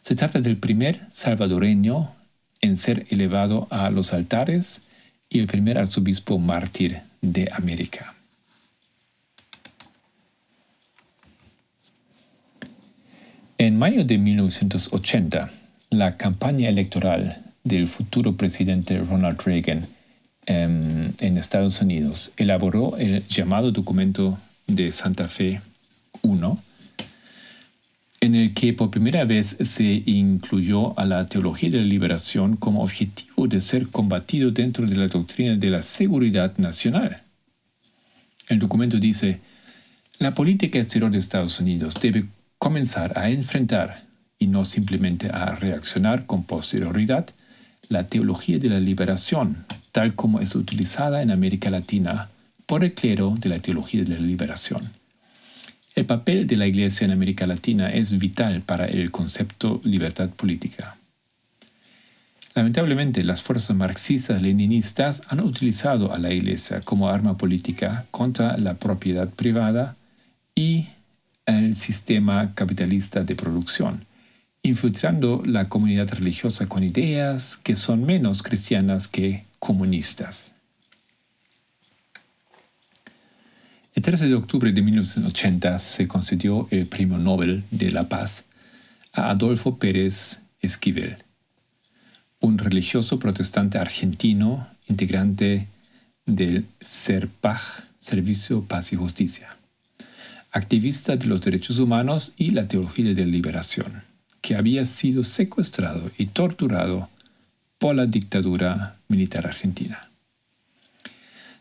Se 0.00 0.14
trata 0.14 0.40
del 0.40 0.56
primer 0.56 1.00
salvadoreño 1.10 2.14
en 2.60 2.76
ser 2.76 3.06
elevado 3.10 3.66
a 3.70 3.90
los 3.90 4.14
altares 4.14 4.82
y 5.28 5.40
el 5.40 5.46
primer 5.46 5.76
arzobispo 5.76 6.38
mártir 6.38 7.00
de 7.20 7.48
América. 7.52 8.14
En 13.58 13.76
mayo 13.76 14.04
de 14.04 14.18
1980, 14.18 15.50
la 15.90 16.16
campaña 16.16 16.68
electoral 16.68 17.42
del 17.64 17.88
futuro 17.88 18.36
presidente 18.36 18.98
Ronald 18.98 19.40
Reagan 19.42 19.88
em, 20.46 21.12
en, 21.18 21.36
Estados 21.36 21.82
Unidos 21.82 22.32
elaboró 22.36 22.96
el 22.98 23.26
llamado 23.26 23.72
documento 23.72 24.38
de 24.68 24.92
Santa 24.92 25.28
Fe 25.28 25.60
I, 26.22 26.40
en 28.28 28.34
el 28.34 28.52
que 28.52 28.74
por 28.74 28.90
primera 28.90 29.24
vez 29.24 29.56
se 29.62 30.02
incluyó 30.04 30.98
a 30.98 31.06
la 31.06 31.24
teología 31.24 31.70
de 31.70 31.78
la 31.78 31.84
liberación 31.84 32.56
como 32.56 32.82
objetivo 32.82 33.48
de 33.48 33.62
ser 33.62 33.88
combatido 33.88 34.50
dentro 34.50 34.86
de 34.86 34.96
la 34.96 35.08
doctrina 35.08 35.56
de 35.56 35.70
la 35.70 35.80
seguridad 35.80 36.56
nacional. 36.58 37.22
El 38.46 38.58
documento 38.58 38.98
dice, 38.98 39.40
la 40.18 40.32
política 40.32 40.78
exterior 40.78 41.10
de 41.10 41.18
Estados 41.18 41.58
Unidos 41.58 41.94
debe 42.02 42.26
comenzar 42.58 43.18
a 43.18 43.30
enfrentar 43.30 44.04
y 44.38 44.46
no 44.46 44.66
simplemente 44.66 45.28
a 45.32 45.54
reaccionar 45.54 46.26
con 46.26 46.44
posterioridad 46.44 47.30
la 47.88 48.08
teología 48.08 48.58
de 48.58 48.68
la 48.68 48.78
liberación, 48.78 49.64
tal 49.90 50.14
como 50.14 50.40
es 50.40 50.54
utilizada 50.54 51.22
en 51.22 51.30
América 51.30 51.70
Latina 51.70 52.28
por 52.66 52.84
el 52.84 52.92
clero 52.92 53.34
de 53.38 53.48
la 53.48 53.58
teología 53.60 54.04
de 54.04 54.10
la 54.10 54.20
liberación. 54.20 54.97
El 55.98 56.06
papel 56.06 56.46
de 56.46 56.56
la 56.56 56.68
Iglesia 56.68 57.06
en 57.06 57.10
América 57.10 57.44
Latina 57.44 57.90
es 57.90 58.16
vital 58.20 58.60
para 58.60 58.86
el 58.86 59.10
concepto 59.10 59.80
libertad 59.82 60.30
política. 60.30 60.96
Lamentablemente, 62.54 63.24
las 63.24 63.42
fuerzas 63.42 63.74
marxistas-leninistas 63.74 65.22
han 65.26 65.40
utilizado 65.40 66.14
a 66.14 66.20
la 66.20 66.32
Iglesia 66.32 66.82
como 66.82 67.08
arma 67.08 67.36
política 67.36 68.06
contra 68.12 68.56
la 68.58 68.74
propiedad 68.74 69.28
privada 69.28 69.96
y 70.54 70.86
el 71.46 71.74
sistema 71.74 72.54
capitalista 72.54 73.22
de 73.22 73.34
producción, 73.34 74.04
infiltrando 74.62 75.42
la 75.44 75.68
comunidad 75.68 76.12
religiosa 76.12 76.68
con 76.68 76.84
ideas 76.84 77.56
que 77.56 77.74
son 77.74 78.06
menos 78.06 78.44
cristianas 78.44 79.08
que 79.08 79.46
comunistas. 79.58 80.54
El 83.98 84.02
13 84.02 84.28
de 84.28 84.34
octubre 84.36 84.70
de 84.70 84.80
1980 84.80 85.76
se 85.80 86.06
concedió 86.06 86.68
el 86.70 86.86
Premio 86.86 87.18
Nobel 87.18 87.64
de 87.72 87.90
la 87.90 88.08
Paz 88.08 88.44
a 89.12 89.30
Adolfo 89.30 89.78
Pérez 89.78 90.38
Esquivel, 90.60 91.16
un 92.38 92.58
religioso 92.58 93.18
protestante 93.18 93.76
argentino 93.76 94.68
integrante 94.86 95.66
del 96.26 96.64
SERPAJ, 96.80 97.86
Servicio 97.98 98.62
Paz 98.62 98.92
y 98.92 98.96
Justicia, 98.96 99.56
activista 100.52 101.16
de 101.16 101.26
los 101.26 101.40
derechos 101.40 101.80
humanos 101.80 102.34
y 102.36 102.50
la 102.50 102.68
teología 102.68 103.12
de 103.12 103.26
la 103.26 103.32
liberación, 103.32 104.04
que 104.40 104.54
había 104.54 104.84
sido 104.84 105.24
secuestrado 105.24 106.12
y 106.16 106.26
torturado 106.26 107.08
por 107.78 107.96
la 107.96 108.06
dictadura 108.06 108.94
militar 109.08 109.48
argentina. 109.48 110.00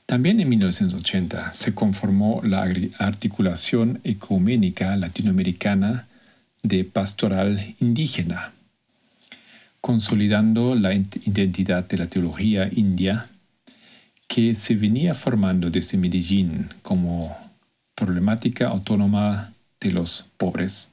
También 0.08 0.40
en 0.40 0.48
1980 0.48 1.52
se 1.52 1.76
conformó 1.76 2.42
la 2.42 2.66
articulación 2.98 4.00
ecuménica 4.06 4.96
latinoamericana 4.96 6.08
de 6.64 6.86
pastoral 6.86 7.76
indígena, 7.82 8.54
consolidando 9.82 10.76
la 10.76 10.94
identidad 10.94 11.90
de 11.90 11.98
la 11.98 12.08
teología 12.08 12.70
india 12.74 13.28
que 14.30 14.56
se 14.56 14.76
venía 14.76 15.14
formando 15.14 15.70
desde 15.70 15.98
Medellín 15.98 16.70
como 16.84 17.36
problemática 17.94 18.70
autónoma 18.70 19.52
de 19.82 19.92
los 19.92 20.26
pobres 20.38 20.90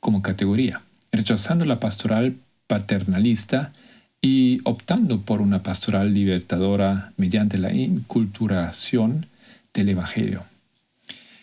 como 0.00 0.20
categoría, 0.20 0.82
rechazando 1.12 1.64
la 1.64 1.80
pastoral 1.80 2.36
paternalista 2.66 3.72
y 4.22 4.60
optando 4.64 5.22
por 5.22 5.40
una 5.40 5.62
pastoral 5.62 6.12
libertadora 6.12 7.12
mediante 7.16 7.58
la 7.58 7.72
inculturación 7.72 9.26
del 9.72 9.90
Evangelio. 9.90 10.44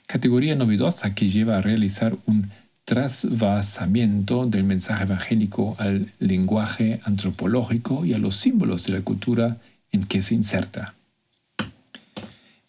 Categoría 0.05 0.55
novedosa 0.55 1.15
que 1.15 1.29
lleva 1.29 1.57
a 1.57 1.61
realizar 1.61 2.15
un 2.27 2.49
trasvasamiento 2.85 4.45
del 4.45 4.63
mensaje 4.63 5.03
evangélico 5.03 5.75
al 5.79 6.13
lenguaje 6.19 7.01
antropológico 7.03 8.05
y 8.05 8.13
a 8.13 8.17
los 8.17 8.35
símbolos 8.35 8.85
de 8.85 8.93
la 8.93 9.01
cultura 9.01 9.57
en 9.91 10.03
que 10.05 10.21
se 10.21 10.35
inserta. 10.35 10.93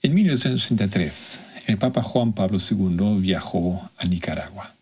En 0.02 0.14
1983, 0.14 1.40
el 1.66 1.78
Papa 1.78 2.02
Juan 2.02 2.32
Pablo 2.32 2.58
II 2.58 3.20
viajó 3.20 3.90
a 3.98 4.06
Nicaragua 4.06 4.77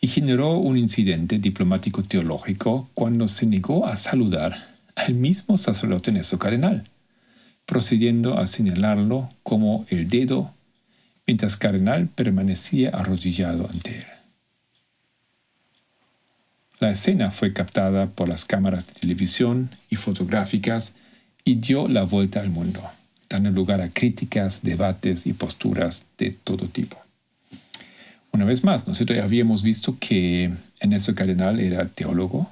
y 0.00 0.08
generó 0.08 0.56
un 0.56 0.78
incidente 0.78 1.38
diplomático 1.38 2.02
teológico 2.02 2.88
cuando 2.94 3.28
se 3.28 3.46
negó 3.46 3.86
a 3.86 3.96
saludar 3.96 4.78
al 4.96 5.14
mismo 5.14 5.58
sacerdote 5.58 6.10
Néstor 6.10 6.38
Cardenal, 6.38 6.84
procediendo 7.66 8.38
a 8.38 8.46
señalarlo 8.46 9.30
como 9.42 9.84
el 9.88 10.08
dedo, 10.08 10.54
mientras 11.26 11.56
Cardenal 11.56 12.08
permanecía 12.08 12.90
arrodillado 12.90 13.68
ante 13.70 13.98
él. 13.98 14.06
La 16.80 16.90
escena 16.90 17.30
fue 17.30 17.52
captada 17.52 18.08
por 18.08 18.28
las 18.28 18.46
cámaras 18.46 18.86
de 18.86 18.94
televisión 18.94 19.70
y 19.90 19.96
fotográficas 19.96 20.94
y 21.44 21.56
dio 21.56 21.88
la 21.88 22.04
vuelta 22.04 22.40
al 22.40 22.48
mundo, 22.48 22.82
dando 23.28 23.50
lugar 23.50 23.82
a 23.82 23.90
críticas, 23.90 24.62
debates 24.62 25.26
y 25.26 25.34
posturas 25.34 26.06
de 26.16 26.30
todo 26.30 26.68
tipo. 26.68 26.96
Una 28.32 28.44
vez 28.44 28.62
más, 28.64 28.86
nosotros 28.86 29.18
habíamos 29.18 29.62
visto 29.62 29.96
que 29.98 30.52
Ernesto 30.80 31.14
Cardenal 31.14 31.60
era 31.60 31.86
teólogo, 31.86 32.48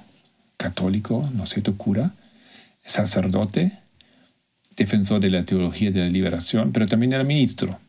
católico, 0.57 1.29
¿no 1.33 1.43
es 1.43 1.49
cierto?, 1.49 1.77
cura, 1.77 2.13
sacerdote, 2.83 3.79
defensor 4.75 5.21
de 5.21 5.29
la 5.29 5.45
teología 5.45 5.91
de 5.91 5.99
la 5.99 6.09
liberación, 6.09 6.71
pero 6.71 6.87
también 6.87 7.13
era 7.13 7.23
ministro. 7.23 7.79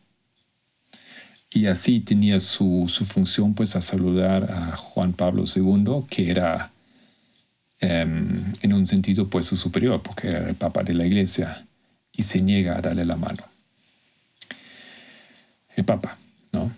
Y 1.49 1.65
así 1.65 1.99
tenía 1.99 2.39
su, 2.39 2.87
función 3.05 3.53
pues 3.53 3.75
a 3.75 3.81
saludar 3.81 4.49
a 4.49 4.75
Juan 4.77 5.11
Pablo 5.11 5.43
II, 5.53 6.05
que 6.09 6.31
era 6.31 6.71
em, 7.81 8.53
en 8.61 8.73
un 8.73 8.87
sentido 8.87 9.29
pues 9.29 9.47
su 9.47 9.57
superior, 9.57 10.01
porque 10.01 10.29
era 10.29 10.47
el 10.47 10.55
papa 10.55 10.83
de 10.83 10.93
la 10.93 11.05
iglesia, 11.05 11.65
y 12.13 12.23
se 12.23 12.41
niega 12.41 12.77
a 12.77 12.81
darle 12.81 13.05
la 13.05 13.17
mano. 13.17 13.43
El 15.75 15.83
papa, 15.83 16.17
¿no? 16.53 16.71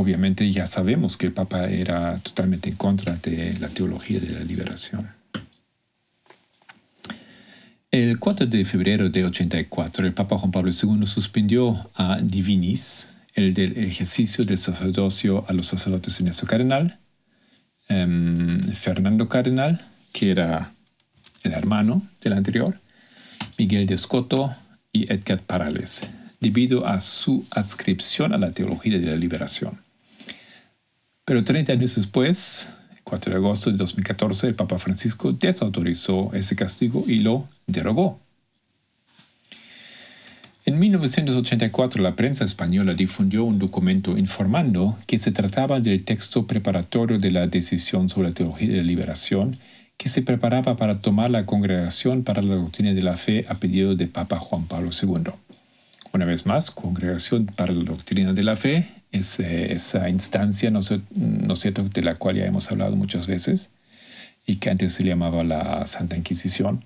Obviamente 0.00 0.48
ya 0.48 0.64
sabemos 0.68 1.16
que 1.16 1.26
el 1.26 1.32
Papa 1.32 1.66
era 1.66 2.16
totalmente 2.18 2.68
en 2.68 2.76
contra 2.76 3.16
de 3.16 3.58
la 3.58 3.68
teología 3.68 4.20
de 4.20 4.30
la 4.30 4.44
liberación. 4.44 5.10
El 7.90 8.20
4 8.20 8.46
de 8.46 8.64
febrero 8.64 9.10
de 9.10 9.24
84, 9.24 10.06
el 10.06 10.14
Papa 10.14 10.38
Juan 10.38 10.52
Pablo 10.52 10.70
II 10.70 11.04
suspendió 11.04 11.90
a 11.96 12.20
Divinis, 12.22 13.08
el 13.34 13.54
del 13.54 13.76
ejercicio 13.76 14.44
del 14.44 14.58
sacerdocio 14.58 15.44
a 15.48 15.52
los 15.52 15.66
sacerdotes 15.66 16.20
Ernesto 16.20 16.46
Cardenal, 16.46 17.00
em, 17.88 18.60
Fernando 18.74 19.28
Cardenal, 19.28 19.84
que 20.12 20.30
era 20.30 20.74
el 21.42 21.54
hermano 21.54 22.02
del 22.22 22.34
anterior, 22.34 22.80
Miguel 23.58 23.88
de 23.88 23.94
Escoto 23.94 24.54
y 24.92 25.12
Edgar 25.12 25.42
Parales, 25.42 26.02
debido 26.38 26.86
a 26.86 27.00
su 27.00 27.44
adscripción 27.50 28.32
a 28.32 28.38
la 28.38 28.52
teología 28.52 28.96
de 29.00 29.06
la 29.06 29.16
liberación. 29.16 29.87
Pero 31.28 31.44
30 31.44 31.74
años 31.74 31.94
después, 31.94 32.72
4 33.04 33.32
de 33.32 33.36
agosto 33.36 33.70
de 33.70 33.76
2014, 33.76 34.46
el 34.46 34.54
Papa 34.54 34.78
Francisco 34.78 35.30
desautorizó 35.30 36.32
ese 36.32 36.56
castigo 36.56 37.04
y 37.06 37.18
lo 37.18 37.46
derogó. 37.66 38.18
En 40.64 40.78
1984 40.78 42.02
la 42.02 42.16
prensa 42.16 42.46
española 42.46 42.94
difundió 42.94 43.44
un 43.44 43.58
documento 43.58 44.16
informando 44.16 44.96
que 45.06 45.18
se 45.18 45.30
trataba 45.30 45.80
del 45.80 46.02
texto 46.02 46.46
preparatorio 46.46 47.18
de 47.18 47.30
la 47.30 47.46
decisión 47.46 48.08
sobre 48.08 48.28
la 48.28 48.34
teología 48.34 48.70
de 48.70 48.76
la 48.78 48.84
liberación 48.84 49.58
que 49.98 50.08
se 50.08 50.22
preparaba 50.22 50.76
para 50.76 51.00
tomar 51.00 51.28
la 51.28 51.44
Congregación 51.44 52.24
para 52.24 52.40
la 52.40 52.54
Doctrina 52.54 52.94
de 52.94 53.02
la 53.02 53.18
Fe 53.18 53.44
a 53.50 53.56
pedido 53.56 53.94
de 53.94 54.06
Papa 54.06 54.38
Juan 54.38 54.64
Pablo 54.64 54.88
II. 54.98 55.30
Una 56.14 56.24
vez 56.24 56.46
más, 56.46 56.70
Congregación 56.70 57.44
para 57.44 57.74
la 57.74 57.84
Doctrina 57.84 58.32
de 58.32 58.42
la 58.42 58.56
Fe 58.56 58.97
es 59.12 59.40
esa 59.40 60.08
instancia, 60.08 60.70
¿no, 60.70 60.80
¿no 61.14 61.56
cierto?, 61.56 61.84
de 61.84 62.02
la 62.02 62.16
cual 62.16 62.36
ya 62.36 62.46
hemos 62.46 62.70
hablado 62.70 62.96
muchas 62.96 63.26
veces 63.26 63.70
y 64.46 64.56
que 64.56 64.70
antes 64.70 64.94
se 64.94 65.04
llamaba 65.04 65.44
la 65.44 65.86
Santa 65.86 66.16
Inquisición. 66.16 66.84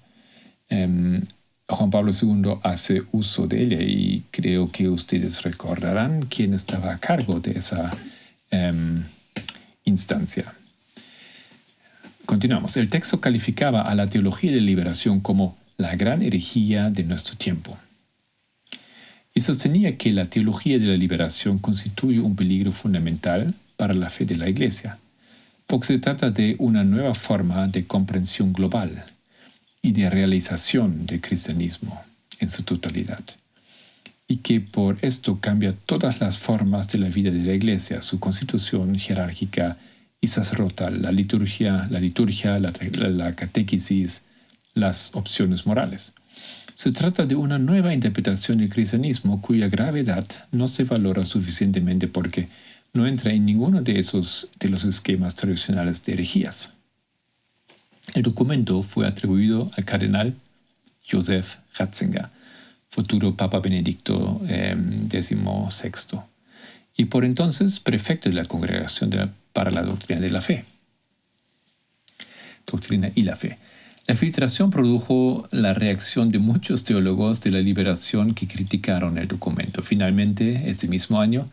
Em, 0.68 1.22
Juan 1.68 1.90
Pablo 1.90 2.12
II 2.12 2.58
hace 2.62 3.02
uso 3.12 3.46
de 3.46 3.62
ella 3.62 3.78
y 3.80 4.24
creo 4.30 4.70
que 4.70 4.88
ustedes 4.88 5.42
recordarán 5.42 6.26
quién 6.26 6.54
estaba 6.54 6.92
a 6.92 6.98
cargo 6.98 7.40
de 7.40 7.52
esa 7.52 7.90
em, 8.50 9.04
instancia. 9.84 10.54
Continuamos. 12.26 12.76
El 12.76 12.88
texto 12.88 13.20
calificaba 13.20 13.82
a 13.82 13.94
la 13.94 14.08
teología 14.08 14.52
de 14.52 14.60
liberación 14.60 15.20
como 15.20 15.56
la 15.76 15.96
gran 15.96 16.22
herejía 16.22 16.90
de 16.90 17.04
nuestro 17.04 17.36
tiempo 17.36 17.76
y 19.34 19.40
sostenía 19.40 19.96
que 19.96 20.12
la 20.12 20.26
teología 20.26 20.78
de 20.78 20.86
la 20.86 20.96
liberación 20.96 21.58
constituye 21.58 22.20
un 22.20 22.36
peligro 22.36 22.72
fundamental 22.72 23.54
para 23.76 23.94
la 23.94 24.10
fe 24.10 24.24
de 24.24 24.36
la 24.36 24.48
Iglesia, 24.48 24.98
porque 25.66 25.86
se 25.86 25.98
trata 25.98 26.30
de 26.30 26.56
una 26.58 26.84
nueva 26.84 27.14
forma 27.14 27.66
de 27.66 27.86
comprensión 27.86 28.52
global 28.52 29.04
y 29.80 29.92
de 29.92 30.10
realización 30.10 31.06
del 31.06 31.20
cristianismo 31.20 32.04
en 32.38 32.50
su 32.50 32.62
totalidad, 32.62 33.24
y 34.28 34.36
que 34.36 34.60
por 34.60 34.98
esto 35.02 35.40
cambia 35.40 35.74
todas 35.86 36.20
las 36.20 36.36
formas 36.36 36.88
de 36.88 36.98
la 36.98 37.08
vida 37.08 37.30
de 37.30 37.42
la 37.42 37.54
Iglesia, 37.54 38.02
su 38.02 38.20
constitución 38.20 38.98
jerárquica 38.98 39.78
y 40.20 40.28
sacerdotal, 40.28 41.02
la 41.02 41.10
liturgia, 41.10 41.88
la, 41.90 41.98
liturgia, 41.98 42.58
la, 42.58 42.72
la 43.08 43.34
catequesis, 43.34 44.22
las 44.74 45.10
opciones 45.14 45.66
morales. 45.66 46.12
Se 46.82 46.90
trata 46.90 47.26
de 47.26 47.36
una 47.36 47.60
nueva 47.60 47.94
interpretación 47.94 48.58
del 48.58 48.68
cristianismo 48.68 49.40
cuya 49.40 49.68
gravedad 49.68 50.26
no 50.50 50.66
se 50.66 50.82
valora 50.82 51.24
suficientemente 51.24 52.08
porque 52.08 52.48
no 52.92 53.06
entra 53.06 53.32
en 53.32 53.46
ninguno 53.46 53.82
de 53.82 54.00
esos 54.00 54.50
de 54.58 54.68
los 54.68 54.82
esquemas 54.82 55.36
tradicionales 55.36 56.04
de 56.04 56.14
herejías. 56.14 56.72
El 58.14 58.24
documento 58.24 58.82
fue 58.82 59.06
atribuido 59.06 59.70
al 59.76 59.84
cardenal 59.84 60.34
Joseph 61.08 61.58
Ratzinger, 61.78 62.30
futuro 62.88 63.36
Papa 63.36 63.60
Benedicto 63.60 64.40
XVI, 64.40 65.36
em, 65.36 66.26
y 66.96 67.04
por 67.04 67.24
entonces 67.24 67.78
prefecto 67.78 68.28
de 68.28 68.34
la 68.34 68.46
Congregación 68.46 69.32
para 69.52 69.70
la 69.70 69.82
Doctrina 69.82 70.20
de 70.20 70.30
la 70.30 70.40
Fe. 70.40 70.64
Doctrina 72.66 73.12
y 73.14 73.22
la 73.22 73.36
Fe. 73.36 73.56
La 74.08 74.16
filtración 74.16 74.70
produjo 74.70 75.46
la 75.52 75.74
reacción 75.74 76.32
de 76.32 76.40
muchos 76.40 76.82
teólogos 76.82 77.40
de 77.40 77.52
la 77.52 77.60
liberación 77.60 78.34
que 78.34 78.48
criticaron 78.48 79.16
el 79.16 79.28
documento. 79.28 79.80
Finalmente, 79.80 80.68
ese 80.68 80.88
mismo 80.88 81.20
año, 81.20 81.48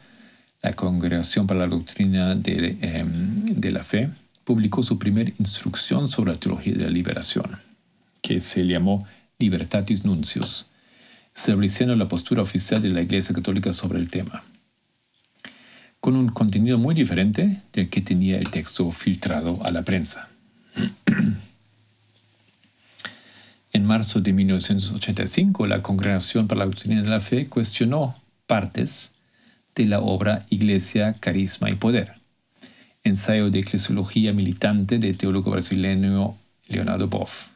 la 0.64 0.74
Congregación 0.74 1.46
para 1.46 1.60
la 1.62 1.68
Doctrina 1.68 2.34
de, 2.34 2.76
em, 2.82 3.46
de 3.46 3.72
la 3.72 3.84
Fe 3.84 4.10
publicó 4.46 4.82
su 4.82 4.98
primera 4.98 5.32
instrucción 5.38 6.08
sobre 6.08 6.32
la 6.32 6.40
teología 6.40 6.74
de 6.74 6.86
la 6.86 6.90
liberación, 6.90 7.60
que 8.20 8.42
se 8.42 8.66
llamó 8.66 9.06
Libertatis 9.38 10.04
Nuncius, 10.04 10.66
estableciendo 11.36 11.96
la 11.96 12.08
postura 12.08 12.42
oficial 12.42 12.82
de 12.82 12.90
la 12.90 13.04
Iglesia 13.04 13.36
Católica 13.36 13.74
sobre 13.74 14.00
el 14.00 14.10
tema, 14.10 14.44
con 16.00 16.16
un 16.16 16.30
contenido 16.30 16.80
muy 16.80 16.96
diferente 16.96 17.62
del 17.74 17.90
que 17.90 18.02
tenía 18.02 18.38
el 18.38 18.50
texto 18.50 18.92
filtrado 18.92 19.64
a 19.64 19.70
la 19.70 19.84
prensa. 19.84 20.30
En 23.80 23.86
marzo 23.86 24.20
de 24.20 24.34
1985, 24.34 25.65
la 25.65 25.82
Congregación 25.82 26.50
para 26.50 26.60
la 26.60 26.65
Doctrina 26.65 27.02
de 27.02 27.08
la 27.08 27.22
Fe 27.22 27.48
cuestionó 27.48 28.13
partes 28.46 29.12
de 29.74 29.86
la 29.86 30.02
obra 30.02 30.46
Iglesia, 30.50 31.13
Carisma 31.13 31.70
y 31.70 31.76
Poder, 31.76 32.15
ensayo 33.06 33.50
de 33.50 33.60
eclesiología 33.60 34.34
militante 34.34 35.00
del 35.00 35.18
teólogo 35.18 35.52
brasileño 35.52 36.36
Leonardo 36.68 37.08
Boff. 37.08 37.52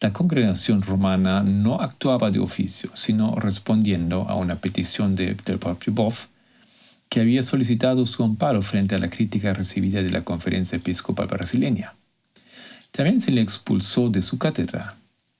La 0.00 0.12
congregación 0.12 0.82
romana 0.82 1.44
no 1.44 1.80
actuaba 1.80 2.32
de 2.32 2.40
oficio, 2.40 2.90
sino 2.94 3.36
respondiendo 3.36 4.22
a 4.28 4.34
una 4.34 4.56
petición 4.56 5.14
del 5.14 5.36
propio 5.36 5.92
Boff, 5.92 6.26
que 7.08 7.20
había 7.20 7.44
solicitado 7.44 8.04
su 8.04 8.24
amparo 8.24 8.62
frente 8.62 8.96
a 8.96 8.98
la 8.98 9.10
crítica 9.10 9.54
recibida 9.54 10.02
de 10.02 10.10
la 10.10 10.24
Conferencia 10.24 10.74
Episcopal 10.74 11.28
Brasileña. 11.28 11.94
También 12.90 13.20
se 13.20 13.30
le 13.30 13.42
expulsó 13.42 14.08
de 14.08 14.22
su 14.22 14.38
cátedra 14.38 14.96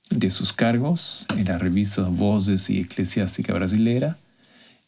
de 0.09 0.29
sus 0.29 0.53
cargos 0.53 1.25
en 1.35 1.45
la 1.45 1.57
revista 1.57 2.03
Voces 2.03 2.69
y 2.69 2.79
Eclesiástica 2.79 3.53
Brasilera 3.53 4.17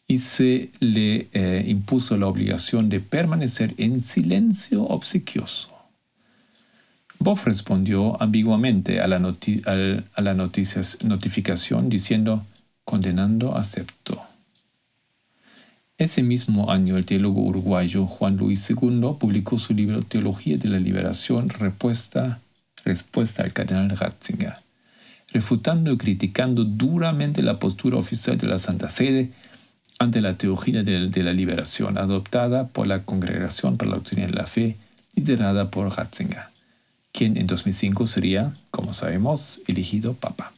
y 0.06 0.18
se 0.18 0.70
le 0.80 1.28
eh, 1.32 1.64
impuso 1.68 2.16
la 2.16 2.26
obligación 2.26 2.88
de 2.88 3.00
permanecer 3.00 3.74
en 3.76 4.00
silencio 4.00 4.82
obsequioso. 4.82 5.68
Boff 7.18 7.46
respondió 7.46 8.20
ambiguamente 8.20 9.00
a 9.00 9.06
la, 9.06 9.16
a 9.16 10.20
la 10.22 10.34
notificación 10.34 11.88
diciendo, 11.88 12.44
condenando 12.84 13.56
acepto. 13.56 14.20
Ese 15.98 16.22
mismo 16.22 16.70
año, 16.70 16.96
el 16.96 17.04
teólogo 17.04 17.42
uruguayo 17.42 18.06
Juan 18.06 18.38
Luis 18.38 18.68
II 18.70 19.16
publicó 19.20 19.58
su 19.58 19.74
libro 19.74 20.00
Teología 20.02 20.56
de 20.56 20.70
la 20.70 20.78
Liberación, 20.78 21.50
respuesta, 21.50 22.40
respuesta 22.84 23.42
al 23.42 23.52
cardenal 23.52 23.90
Ratzinger 23.90 24.69
refutando 25.32 25.92
y 25.92 25.98
criticando 25.98 26.64
duramente 26.64 27.42
la 27.42 27.58
postura 27.58 27.96
oficial 27.96 28.38
de 28.38 28.46
la 28.46 28.58
Santa 28.58 28.88
Sede 28.88 29.30
ante 29.98 30.20
la 30.20 30.36
teología 30.36 30.82
de, 30.82 31.22
la 31.22 31.32
liberación 31.32 31.98
adoptada 31.98 32.68
por 32.68 32.86
la 32.86 33.04
Congregación 33.04 33.76
para 33.76 33.90
la 33.90 33.96
Doctrina 33.98 34.26
de 34.26 34.32
la 34.32 34.46
Fe, 34.46 34.76
liderada 35.14 35.70
por 35.70 35.94
Ratzinger, 35.94 36.44
quien 37.12 37.36
en 37.36 37.46
2005 37.46 38.06
sería, 38.06 38.56
como 38.70 38.92
sabemos, 38.92 39.60
elegido 39.66 40.14
Papa. 40.14 40.52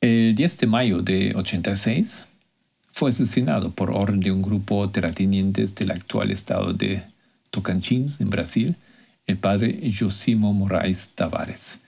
El 0.00 0.34
10 0.34 0.58
de 0.58 0.66
mayo 0.66 1.02
de 1.02 1.32
86 1.36 2.26
fue 2.90 3.10
asesinado 3.10 3.70
por 3.72 3.90
orden 3.90 4.20
de 4.20 4.32
un 4.32 4.42
grupo 4.42 4.88
terratenientes 4.90 5.74
del 5.74 5.90
actual 5.90 6.30
estado 6.30 6.72
de 6.72 7.02
Tocantins, 7.50 8.20
en 8.20 8.30
Brasil, 8.30 8.76
el 9.26 9.38
padre 9.38 9.80
Josimo 9.98 10.52
Moraes 10.52 11.12
Tavares, 11.14 11.80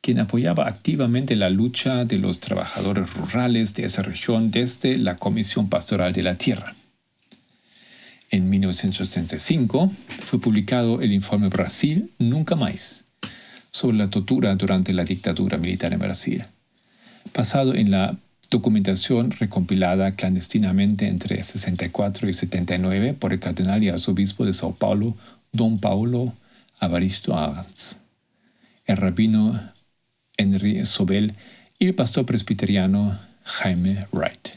quien 0.00 0.18
apoyaba 0.18 0.66
activamente 0.66 1.36
la 1.36 1.50
lucha 1.50 2.04
de 2.04 2.18
los 2.18 2.40
trabajadores 2.40 3.14
rurales 3.14 3.74
de 3.74 3.84
esa 3.84 4.02
región 4.02 4.50
desde 4.50 4.98
la 4.98 5.16
Comisión 5.16 5.68
Pastoral 5.68 6.12
de 6.12 6.22
la 6.22 6.36
Tierra. 6.36 6.74
En 8.30 8.48
1935 8.48 9.90
fue 10.24 10.40
publicado 10.40 11.00
el 11.00 11.12
informe 11.12 11.48
Brasil 11.48 12.10
Nunca 12.18 12.54
Más 12.56 13.04
sobre 13.70 13.96
la 13.96 14.10
tortura 14.10 14.54
durante 14.56 14.92
la 14.92 15.04
dictadura 15.04 15.58
militar 15.58 15.92
en 15.92 15.98
Brasil, 15.98 16.44
basado 17.34 17.74
en 17.74 17.90
la 17.90 18.16
documentación 18.50 19.30
recompilada 19.30 20.10
clandestinamente 20.10 21.06
entre 21.06 21.42
64 21.42 22.28
y 22.28 22.32
79 22.32 23.14
por 23.14 23.32
el 23.32 23.38
cardenal 23.38 23.82
y 23.82 23.88
arzobispo 23.88 24.44
de 24.44 24.54
Sao 24.54 24.74
Paulo, 24.74 25.16
Don 25.52 25.78
Paulo 25.78 26.34
Avaristo 26.80 27.36
Arns, 27.36 27.96
el 28.86 28.96
rabino 28.96 29.60
Henry 30.36 30.84
Sobel 30.86 31.34
y 31.78 31.86
el 31.86 31.94
pastor 31.94 32.26
presbiteriano 32.26 33.18
Jaime 33.44 34.06
Wright, 34.12 34.48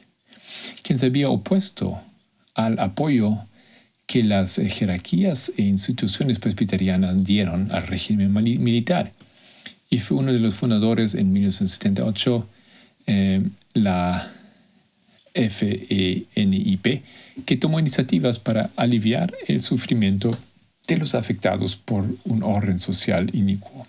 quien 0.82 0.98
se 0.98 1.08
había 1.08 1.30
opuesto 1.30 2.02
al 2.56 2.80
apoyo 2.80 3.46
que 4.06 4.24
las 4.24 4.56
jerarquías 4.56 5.52
e 5.58 5.64
instituciones 5.64 6.40
presbiterianas 6.40 7.24
dieron 7.24 7.72
al 7.72 7.88
régimen 7.88 8.34
militar. 8.34 9.12
Y 9.90 10.00
fue 10.00 10.18
uno 10.18 10.34
de 10.34 10.40
los 10.40 10.56
fundadores 10.56 11.16
en 11.16 11.32
1978 11.32 12.48
eh, 13.08 13.44
la 13.74 14.32
FENIP, 15.34 17.04
que 17.46 17.58
tomó 17.58 17.80
iniciativas 17.80 18.40
para 18.40 18.70
aliviar 18.76 19.34
el 19.48 19.62
sufrimiento 19.62 20.38
de 20.88 20.98
los 20.98 21.16
afectados 21.16 21.76
por 21.76 22.06
un 22.26 22.44
orden 22.44 22.80
social 22.80 23.30
inicuo. 23.34 23.86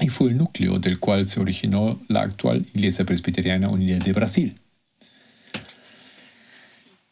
Y 0.00 0.08
fue 0.08 0.30
el 0.30 0.38
núcleo 0.38 0.78
del 0.78 0.98
cual 0.98 1.26
se 1.28 1.40
originó 1.40 2.00
la 2.08 2.22
actual 2.22 2.66
Iglesia 2.74 3.04
Presbiteriana 3.04 3.68
Unida 3.68 3.98
de 3.98 4.12
Brasil. 4.12 4.54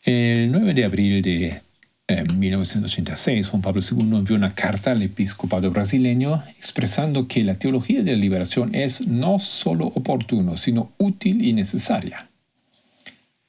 El 0.03 0.51
9 0.53 0.75
de 0.75 0.85
abril 0.85 1.23
de 1.23 1.61
1986, 2.09 3.49
Juan 3.49 3.61
Pablo 3.61 3.83
II 3.83 4.17
envió 4.17 4.37
una 4.37 4.55
carta 4.55 4.93
al 4.93 5.03
episcopado 5.03 5.71
brasileño 5.71 6.43
expresando 6.57 7.29
que 7.29 7.45
la 7.45 7.57
teología 7.57 8.03
de 8.03 8.13
la 8.13 8.19
liberación 8.19 8.75
es 8.75 9.07
no 9.07 9.39
solo 9.39 9.87
oportuno, 9.89 10.57
sino 10.57 10.93
útil 10.97 11.45
y 11.45 11.53
necesaria. 11.53 12.31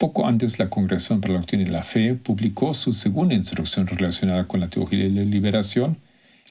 Poco 0.00 0.26
antes, 0.26 0.58
la 0.58 0.70
Congregación 0.70 1.20
para 1.20 1.34
la 1.34 1.40
Doctrina 1.40 1.64
de 1.64 1.72
la 1.72 1.82
Fe 1.82 2.14
publicó 2.14 2.72
su 2.72 2.94
segunda 2.94 3.34
instrucción 3.34 3.86
relacionada 3.86 4.48
con 4.48 4.60
la 4.60 4.70
teología 4.70 5.00
de 5.00 5.10
la 5.10 5.24
liberación, 5.24 5.98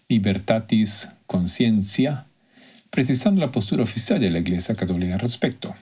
Libertatis 0.07 1.09
Consciencia, 1.25 2.27
precisando 2.91 3.41
la 3.41 3.51
postura 3.51 3.81
oficial 3.81 4.19
de 4.19 4.29
la 4.29 4.38
Iglesia 4.38 4.75
Católica 4.75 5.15
al 5.15 5.19
respecto. 5.19 5.73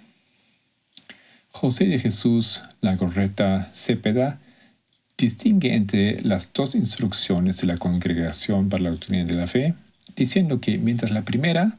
José 1.52 1.88
de 1.88 2.00
Jesús 2.00 2.64
Lagorreta 2.80 3.68
Cepeda 3.74 4.40
distingue 5.18 5.76
entre 5.76 6.22
las 6.22 6.54
dos 6.54 6.74
instrucciones 6.74 7.58
de 7.58 7.68
la 7.68 7.76
Congregación 7.76 8.70
para 8.70 8.84
la 8.84 8.92
Doctrina 8.92 9.26
de 9.26 9.34
la 9.34 9.46
Fe, 9.46 9.74
diciendo 10.16 10.62
que 10.62 10.78
mientras 10.78 11.12
la 11.12 11.26
primera, 11.26 11.78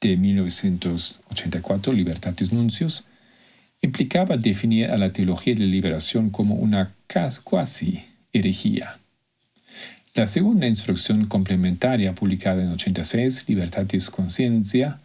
de 0.00 0.16
1984, 0.16 1.92
Libertatis 1.92 2.52
Nuncios, 2.52 3.06
implicaba 3.84 4.36
definir 4.36 4.90
a 4.90 4.96
la 4.96 5.12
teología 5.12 5.54
de 5.54 5.60
la 5.60 5.66
liberación 5.66 6.30
como 6.30 6.54
una 6.54 6.94
cuasi 7.44 8.04
herejía. 8.32 8.98
La 10.14 10.26
segunda 10.26 10.66
instrucción 10.66 11.26
complementaria 11.26 12.14
publicada 12.14 12.62
en 12.62 12.72
86, 12.72 13.44
Libertatis 13.48 14.10
Conciencia, 14.10 15.00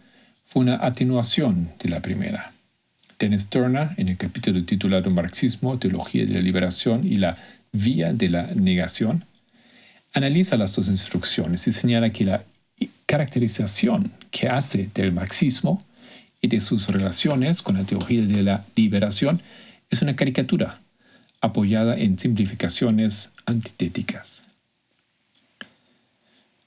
fue 0.45 0.63
una 0.63 0.83
atenuación 0.85 1.71
de 1.81 1.89
la 1.89 1.99
primera. 1.99 2.53
Dennis 3.19 3.49
Turner, 3.49 3.89
en 3.97 4.07
el 4.09 4.17
capítulo 4.17 4.63
titulado 4.63 5.09
Marxismo, 5.11 5.77
Teología 5.77 6.25
de 6.25 6.33
la 6.33 6.41
Liberación 6.41 7.05
y 7.05 7.17
la 7.17 7.37
Vía 7.71 8.13
de 8.13 8.29
la 8.29 8.47
Negación, 8.55 9.25
analiza 10.13 10.57
las 10.57 10.75
dos 10.75 10.87
instrucciones 10.87 11.67
y 11.67 11.71
señala 11.71 12.11
que 12.11 12.25
la 12.25 12.43
caracterización 13.05 14.11
que 14.31 14.47
hace 14.47 14.89
del 14.93 15.11
marxismo 15.11 15.83
y 16.41 16.47
de 16.47 16.59
sus 16.59 16.87
relaciones 16.87 17.61
con 17.61 17.77
la 17.77 17.85
teología 17.85 18.25
de 18.25 18.43
la 18.43 18.65
liberación 18.75 19.41
es 19.89 20.01
una 20.01 20.15
caricatura 20.15 20.81
apoyada 21.41 21.97
en 21.97 22.17
simplificaciones 22.19 23.31
antitéticas. 23.45 24.43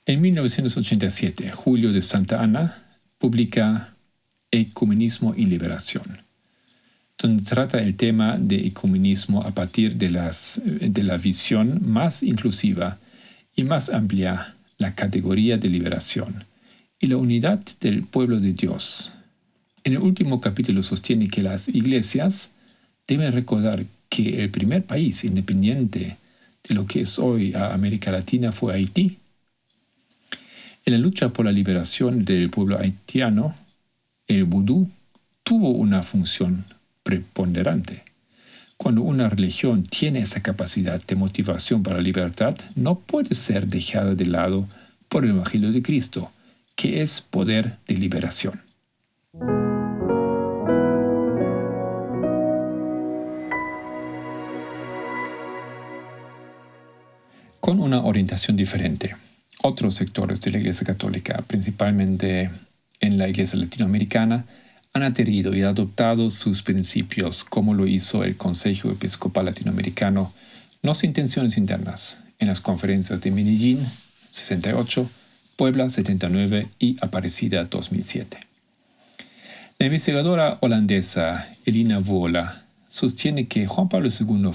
En 0.06 0.20
1987, 0.20 1.50
Julio 1.52 1.92
de 1.92 2.02
Santa 2.02 2.42
Ana 2.42 2.86
publica 3.18 3.94
Ecumenismo 4.50 5.34
y 5.36 5.46
Liberación 5.46 6.22
donde 7.22 7.44
trata 7.44 7.78
el 7.78 7.94
tema 7.94 8.36
de 8.38 8.66
ecumenismo 8.66 9.42
a 9.42 9.52
partir 9.52 9.96
de, 9.96 10.10
las, 10.10 10.60
de 10.64 11.02
la 11.02 11.16
visión 11.18 11.80
más 11.82 12.22
inclusiva 12.22 12.98
y 13.54 13.64
más 13.64 13.90
amplia, 13.90 14.56
la 14.78 14.94
categoría 14.94 15.56
de 15.56 15.68
liberación 15.68 16.44
y 16.98 17.06
la 17.06 17.16
unidad 17.16 17.60
del 17.80 18.02
pueblo 18.02 18.40
de 18.40 18.52
Dios. 18.52 19.12
En 19.84 19.94
el 19.94 19.98
último 19.98 20.40
capítulo 20.40 20.82
sostiene 20.82 21.26
que 21.26 21.42
las 21.42 21.68
iglesias 21.68 22.52
deben 23.08 23.32
recordar 23.32 23.84
que 24.08 24.40
el 24.40 24.50
primer 24.50 24.84
país 24.84 25.24
independiente 25.24 26.18
de 26.62 26.74
lo 26.74 26.86
que 26.86 27.00
es 27.00 27.18
hoy 27.18 27.52
América 27.54 28.12
Latina 28.12 28.52
fue 28.52 28.74
Haití. 28.74 29.18
En 30.84 30.92
la 30.92 30.98
lucha 30.98 31.32
por 31.32 31.46
la 31.46 31.52
liberación 31.52 32.24
del 32.24 32.48
pueblo 32.50 32.78
haitiano, 32.78 33.56
el 34.28 34.44
vudú 34.44 34.88
tuvo 35.42 35.70
una 35.70 36.04
función 36.04 36.64
preponderante. 37.02 38.04
Cuando 38.76 39.02
una 39.02 39.28
religión 39.28 39.84
tiene 39.84 40.20
esa 40.20 40.42
capacidad 40.42 41.04
de 41.04 41.16
motivación 41.16 41.82
para 41.82 41.96
la 41.96 42.02
libertad, 42.02 42.56
no 42.76 43.00
puede 43.00 43.34
ser 43.34 43.66
dejada 43.66 44.14
de 44.14 44.26
lado 44.26 44.68
por 45.08 45.24
el 45.24 45.32
Evangelio 45.32 45.72
de 45.72 45.82
Cristo, 45.82 46.30
que 46.76 47.02
es 47.02 47.20
poder 47.20 47.78
de 47.86 47.96
liberación. 47.96 48.71
Con 57.62 57.78
una 57.78 58.02
orientación 58.02 58.56
diferente, 58.56 59.14
otros 59.62 59.94
sectores 59.94 60.40
de 60.40 60.50
la 60.50 60.58
Iglesia 60.58 60.84
Católica, 60.84 61.44
principalmente 61.46 62.50
en 62.98 63.18
la 63.18 63.28
Iglesia 63.28 63.56
Latinoamericana, 63.56 64.46
han 64.92 65.04
adherido 65.04 65.54
y 65.54 65.62
adoptado 65.62 66.28
sus 66.30 66.60
principios 66.64 67.44
como 67.44 67.72
lo 67.72 67.86
hizo 67.86 68.24
el 68.24 68.36
Consejo 68.36 68.90
Episcopal 68.90 69.44
Latinoamericano, 69.44 70.34
no 70.82 70.92
sin 70.94 71.10
intenciones 71.10 71.56
internas, 71.56 72.18
en 72.40 72.48
las 72.48 72.60
conferencias 72.60 73.20
de 73.20 73.30
Medellín 73.30 73.86
68, 74.32 75.08
Puebla 75.54 75.88
79 75.88 76.66
y 76.80 76.96
Aparecida 77.00 77.62
2007. 77.66 78.38
La 79.78 79.86
investigadora 79.86 80.58
holandesa 80.62 81.48
Elina 81.64 82.00
Vola 82.00 82.64
sostiene 82.88 83.46
que 83.46 83.68
Juan 83.68 83.88
Pablo 83.88 84.08
II 84.08 84.52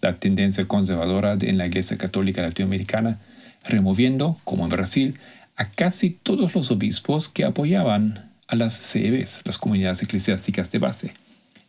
la 0.00 0.18
tendencia 0.18 0.66
conservadora 0.66 1.36
en 1.40 1.58
la 1.58 1.66
Iglesia 1.66 1.96
Católica 1.96 2.42
Latinoamericana, 2.42 3.20
removiendo, 3.64 4.38
como 4.44 4.64
en 4.64 4.70
Brasil, 4.70 5.18
a 5.56 5.70
casi 5.70 6.10
todos 6.10 6.54
los 6.54 6.70
obispos 6.70 7.28
que 7.28 7.44
apoyaban 7.44 8.30
a 8.48 8.56
las 8.56 8.78
CEBs, 8.78 9.42
las 9.44 9.58
comunidades 9.58 10.02
eclesiásticas 10.02 10.70
de 10.70 10.78
base, 10.78 11.12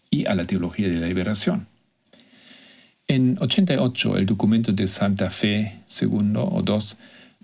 y 0.10 0.26
a 0.26 0.36
la 0.36 0.45
teología 0.45 0.89
de 0.89 0.95
la 0.95 1.08
liberación. 1.08 1.67
En 3.08 3.38
88, 3.39 4.17
el 4.17 4.26
documento 4.26 4.71
de 4.71 4.88
Santa 4.88 5.30
Fe 5.30 5.80
II 6.02 6.34
o 6.36 6.63
II 6.65 6.78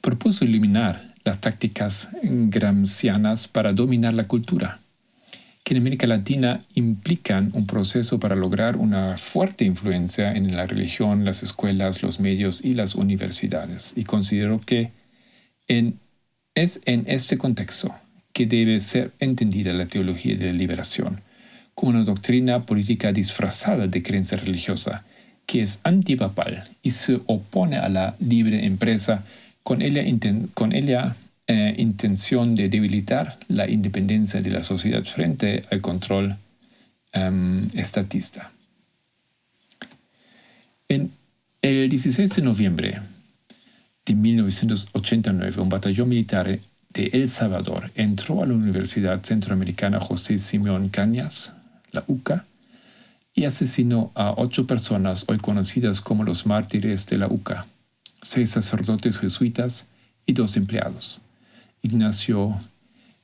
propuso 0.02 0.46
eliminar 0.46 1.14
las 1.24 1.42
tácticas 1.42 2.10
gramscianas 2.24 3.48
para 3.48 3.74
dominar 3.74 4.14
la 4.14 4.28
cultura, 4.28 4.80
que 5.70 5.76
en 5.76 5.82
América 5.82 6.08
Latina 6.08 6.66
implican 6.74 7.52
un 7.54 7.68
proceso 7.68 8.20
para 8.20 8.36
lograr 8.36 8.76
una 8.76 9.20
fuerte 9.20 9.66
influencia 9.66 10.34
en 10.34 10.58
la 10.58 10.66
religión, 10.66 11.26
las 11.26 11.44
escuelas, 11.44 12.02
los 12.02 12.20
medios 12.20 12.66
y 12.66 12.74
las 12.74 12.96
universidades. 12.96 13.94
Y 13.96 14.04
considero 14.04 14.60
que 14.60 14.90
es 15.68 16.82
en 16.86 17.04
este 17.06 17.38
contexto 17.38 17.94
que 18.34 18.48
debe 18.48 18.80
ser 18.80 19.12
entendida 19.20 19.72
la 19.74 19.86
teología 19.86 20.36
de 20.36 20.54
liberación 20.54 21.22
como 21.76 21.92
una 21.92 22.04
doctrina 22.04 22.64
política 22.64 23.12
disfrazada 23.12 23.86
de 23.86 24.02
creencia 24.02 24.40
religiosa 24.40 25.06
que 25.46 25.62
es 25.62 25.82
antipapal 25.84 26.68
y 26.82 26.90
se 26.90 27.20
opone 27.28 27.78
a 27.78 27.90
la 27.90 28.16
libre 28.20 28.66
empresa 28.66 29.24
con 29.62 29.84
ella, 29.84 30.02
con 30.56 30.74
ella 30.74 31.16
eh, 31.52 31.74
intención 31.80 32.54
de 32.54 32.70
debilitar 32.70 33.40
la 33.48 33.68
independencia 33.68 34.40
de 34.40 34.52
la 34.52 34.62
sociedad 34.62 35.04
frente 35.04 35.64
al 35.72 35.82
control 35.82 36.38
em, 37.12 37.68
estatista. 37.74 38.52
En 40.88 41.12
el 41.64 41.90
16 41.90 42.36
de 42.36 42.42
noviembre 42.44 43.02
de 44.06 44.14
1989, 44.14 45.60
un 45.60 45.70
batallón 45.70 46.10
militar 46.10 46.60
de 46.94 47.06
El 47.14 47.28
Salvador 47.28 47.90
entró 47.96 48.44
a 48.44 48.46
la 48.46 48.54
Universidad 48.54 49.24
Centroamericana 49.24 50.00
José 50.00 50.38
Simeón 50.38 50.90
Cañas, 50.90 51.54
la 51.92 52.04
UCA, 52.06 52.46
y 53.34 53.46
asesinó 53.46 54.12
a 54.14 54.36
ocho 54.38 54.68
personas 54.68 55.26
hoy 55.28 55.40
conocidas 55.40 56.02
como 56.02 56.24
los 56.24 56.46
mártires 56.46 57.08
de 57.08 57.18
la 57.18 57.26
UCA, 57.26 57.66
seis 58.22 58.52
sacerdotes 58.52 59.18
jesuitas 59.18 59.88
y 60.28 60.34
dos 60.34 60.56
empleados, 60.56 61.24
Ignacio 61.82 62.60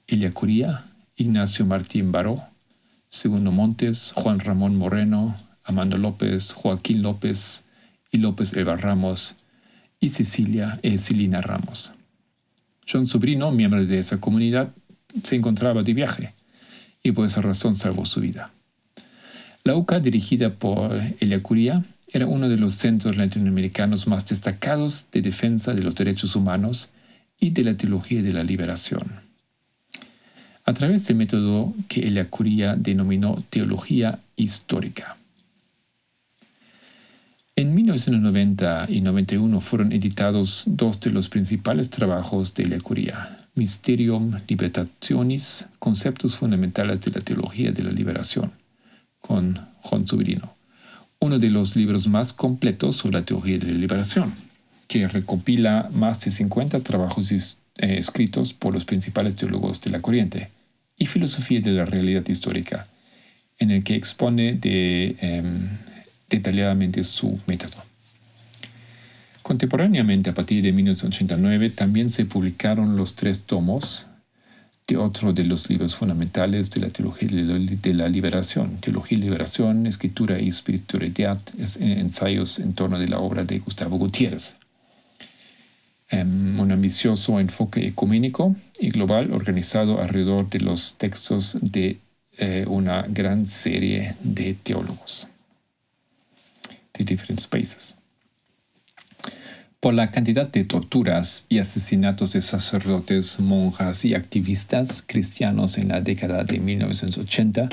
Eliacuría, 0.08 0.86
Ignacio 1.16 1.66
Martín 1.66 2.12
Baró, 2.12 2.42
Segundo 3.10 3.52
Montes, 3.52 4.12
Juan 4.16 4.40
Ramón 4.40 4.76
Moreno, 4.76 5.38
Amanda 5.64 5.98
López, 5.98 6.54
Joaquín 6.54 7.02
López 7.02 7.64
y 8.12 8.18
López 8.18 8.54
Elba 8.54 8.78
Ramos 8.78 9.36
y 10.00 10.10
Cecilia 10.10 10.80
e 10.84 10.98
Celina 10.98 11.42
Ramos. 11.42 11.94
John 12.90 13.08
Sobrino, 13.08 13.52
miembro 13.52 13.86
de 13.86 13.98
esa 13.98 14.22
comunidad, 14.22 14.74
se 15.24 15.36
encontraba 15.36 15.82
de 15.82 15.94
viaje 15.94 16.34
y 17.04 17.12
por 17.12 17.26
esa 17.26 17.42
razón 17.42 17.76
salvó 17.76 18.06
su 18.06 18.22
vida. 18.22 18.52
La 19.64 19.76
UCA, 19.76 20.00
dirigida 20.00 20.54
por 20.54 20.92
Elia 21.20 21.42
Curia, 21.42 21.84
era 22.14 22.28
uno 22.28 22.48
de 22.48 22.58
los 22.58 22.76
centros 22.76 23.18
latinoamericanos 23.18 24.08
más 24.08 24.28
destacados 24.30 25.08
de 25.12 25.22
defensa 25.22 25.74
de 25.74 25.84
los 25.84 25.96
derechos 25.96 26.36
humanos 26.36 26.92
y 27.46 27.52
de 27.52 27.64
la 27.64 27.78
teología 27.78 28.24
de 28.24 28.34
la 28.34 28.44
liberación. 28.44 29.04
A 30.64 30.74
través 30.74 31.06
del 31.06 31.18
método 31.18 31.76
que 31.88 32.02
Elia 32.02 32.28
Curia 32.28 32.76
denominó 32.76 33.44
teología 33.52 34.20
histórica. 34.36 35.16
En 37.56 37.76
1990 37.76 38.88
y 38.90 39.02
91 39.02 39.60
fueron 39.62 39.92
editados 39.92 40.64
dos 40.66 41.00
de 41.02 41.12
los 41.12 41.30
principales 41.30 41.92
trabajos 41.92 42.56
de 42.56 42.68
la 42.68 42.80
curia, 42.80 43.48
Mysterium 43.54 44.34
Libertationis, 44.48 45.68
Conceptos 45.78 46.36
Fundamentales 46.36 47.00
de 47.02 47.12
la 47.12 47.22
Teología 47.22 47.72
de 47.72 47.84
la 47.84 47.92
Liberación, 47.92 48.52
con 49.22 49.60
Juan 49.82 50.08
Sobrino, 50.08 50.56
uno 51.20 51.38
de 51.38 51.50
los 51.52 51.76
libros 51.76 52.08
más 52.08 52.34
completos 52.34 52.96
sobre 52.96 53.20
la 53.20 53.26
teología 53.26 53.60
de 53.60 53.68
la 53.68 53.78
liberación, 53.78 54.34
que 54.88 55.08
recopila 55.08 55.90
más 55.94 56.24
de 56.24 56.32
50 56.32 56.80
trabajos 56.82 57.32
eh, 57.32 57.48
escritos 57.76 58.54
por 58.54 58.74
los 58.74 58.86
principales 58.86 59.36
teólogos 59.36 59.82
de 59.82 59.92
la 59.92 60.02
corriente 60.02 60.50
y 60.98 61.06
filosofía 61.08 61.60
de 61.60 61.72
la 61.72 61.86
realidad 61.86 62.26
histórica, 62.28 62.88
en 63.60 63.72
el 63.72 63.84
que 63.84 63.96
expone 63.96 64.60
em, 64.62 65.70
detalladamente 66.30 67.04
su 67.04 67.40
método. 67.48 67.84
Contemporáneamente, 69.42 70.30
a 70.30 70.34
partir 70.34 70.64
de 70.64 70.72
1989, 70.72 71.70
también 71.70 72.10
se 72.10 72.26
publicaron 72.26 72.96
los 72.96 73.16
tres 73.16 73.44
tomos 73.44 74.08
de 74.88 74.98
otro 74.98 75.34
de 75.34 75.44
los 75.44 75.70
libros 75.70 75.96
fundamentales 75.96 76.70
de 76.72 76.82
la 76.82 76.90
teología 76.90 77.28
de 77.30 77.94
la 77.94 78.08
liberación, 78.08 78.78
Teología 78.78 79.18
y 79.18 79.22
Liberación, 79.22 79.88
Escritura 79.88 80.40
y 80.40 80.48
Espiritualidad, 80.48 81.40
ensayos 81.80 82.60
en 82.60 82.74
torno 82.74 83.00
de 83.00 83.08
la 83.08 83.20
obra 83.20 83.44
de 83.44 83.60
Gustavo 83.60 83.98
Gutiérrez. 83.98 84.56
Un 86.12 86.72
ambicioso 86.72 87.40
enfoque 87.40 87.86
ecuménico 87.88 88.56
y 88.80 88.90
global 88.90 89.34
organizado 89.34 90.00
alrededor 90.00 90.50
de 90.50 90.60
los 90.60 90.98
textos 90.98 91.58
de 91.62 92.00
eh, 92.38 92.66
una 92.68 93.02
gran 93.04 93.48
serie 93.48 94.16
de 94.22 94.54
teólogos 94.54 95.28
de 96.94 97.06
diferentes 97.06 97.48
países. 97.48 97.96
Por 99.80 99.94
la 99.94 100.12
cantidad 100.12 100.48
de 100.48 100.64
torturas 100.64 101.46
y 101.48 101.60
asesinatos 101.60 102.34
de 102.34 102.42
sacerdotes, 102.42 103.40
monjas 103.40 104.04
y 104.04 104.14
activistas 104.14 105.04
cristianos 105.06 105.78
en 105.78 105.90
la 105.90 106.02
década 106.02 106.44
de 106.44 106.60
1980, 106.60 107.70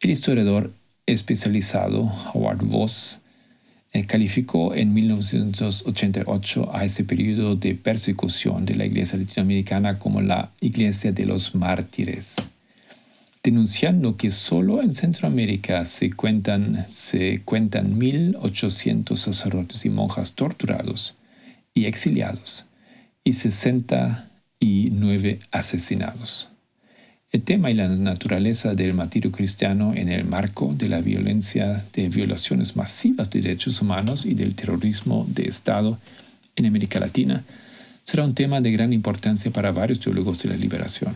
el 0.00 0.10
historiador 0.10 0.72
especializado 1.06 2.02
Howard 2.32 2.64
Voss 2.64 3.20
eh, 3.92 4.06
calificó 4.06 4.74
en 4.74 4.94
1988 4.94 6.74
a 6.74 6.84
ese 6.84 7.04
periodo 7.04 7.56
de 7.56 7.74
persecución 7.74 8.64
de 8.64 8.74
la 8.74 8.86
iglesia 8.86 9.18
latinoamericana 9.18 9.98
como 9.98 10.20
la 10.20 10.52
iglesia 10.60 11.12
de 11.12 11.26
los 11.26 11.54
mártires 11.54 12.36
denunciando 13.46 14.16
que 14.16 14.32
solo 14.32 14.82
en 14.82 14.92
Centroamérica 14.92 15.84
se 15.84 16.10
cuentan, 16.10 16.84
se 16.90 17.42
cuentan 17.44 17.96
1.800 17.96 19.14
sacerdotes 19.14 19.86
y 19.86 19.90
monjas 19.90 20.34
torturados 20.34 21.14
y 21.72 21.84
exiliados 21.84 22.66
y 23.22 23.34
69 23.34 25.38
asesinados. 25.52 26.50
El 27.32 27.42
tema 27.42 27.70
y 27.70 27.74
la 27.74 27.88
naturaleza 27.88 28.74
del 28.74 28.94
martirio 28.94 29.32
cristiano 29.32 29.92
en 29.94 30.08
el 30.08 30.24
marco 30.24 30.72
de 30.74 30.88
la 30.88 31.00
violencia 31.00 31.84
de 31.92 32.08
violaciones 32.08 32.76
masivas 32.76 33.30
de 33.30 33.42
derechos 33.42 33.82
humanos 33.82 34.24
y 34.24 34.34
del 34.34 34.54
terrorismo 34.54 35.26
de 35.28 35.48
Estado 35.48 35.98
en 36.54 36.66
América 36.66 37.00
Latina 37.00 37.44
será 38.04 38.24
un 38.24 38.34
tema 38.34 38.60
de 38.60 38.70
gran 38.70 38.92
importancia 38.92 39.50
para 39.50 39.72
varios 39.72 40.00
teólogos 40.00 40.42
de 40.42 40.50
la 40.50 40.56
liberación 40.56 41.14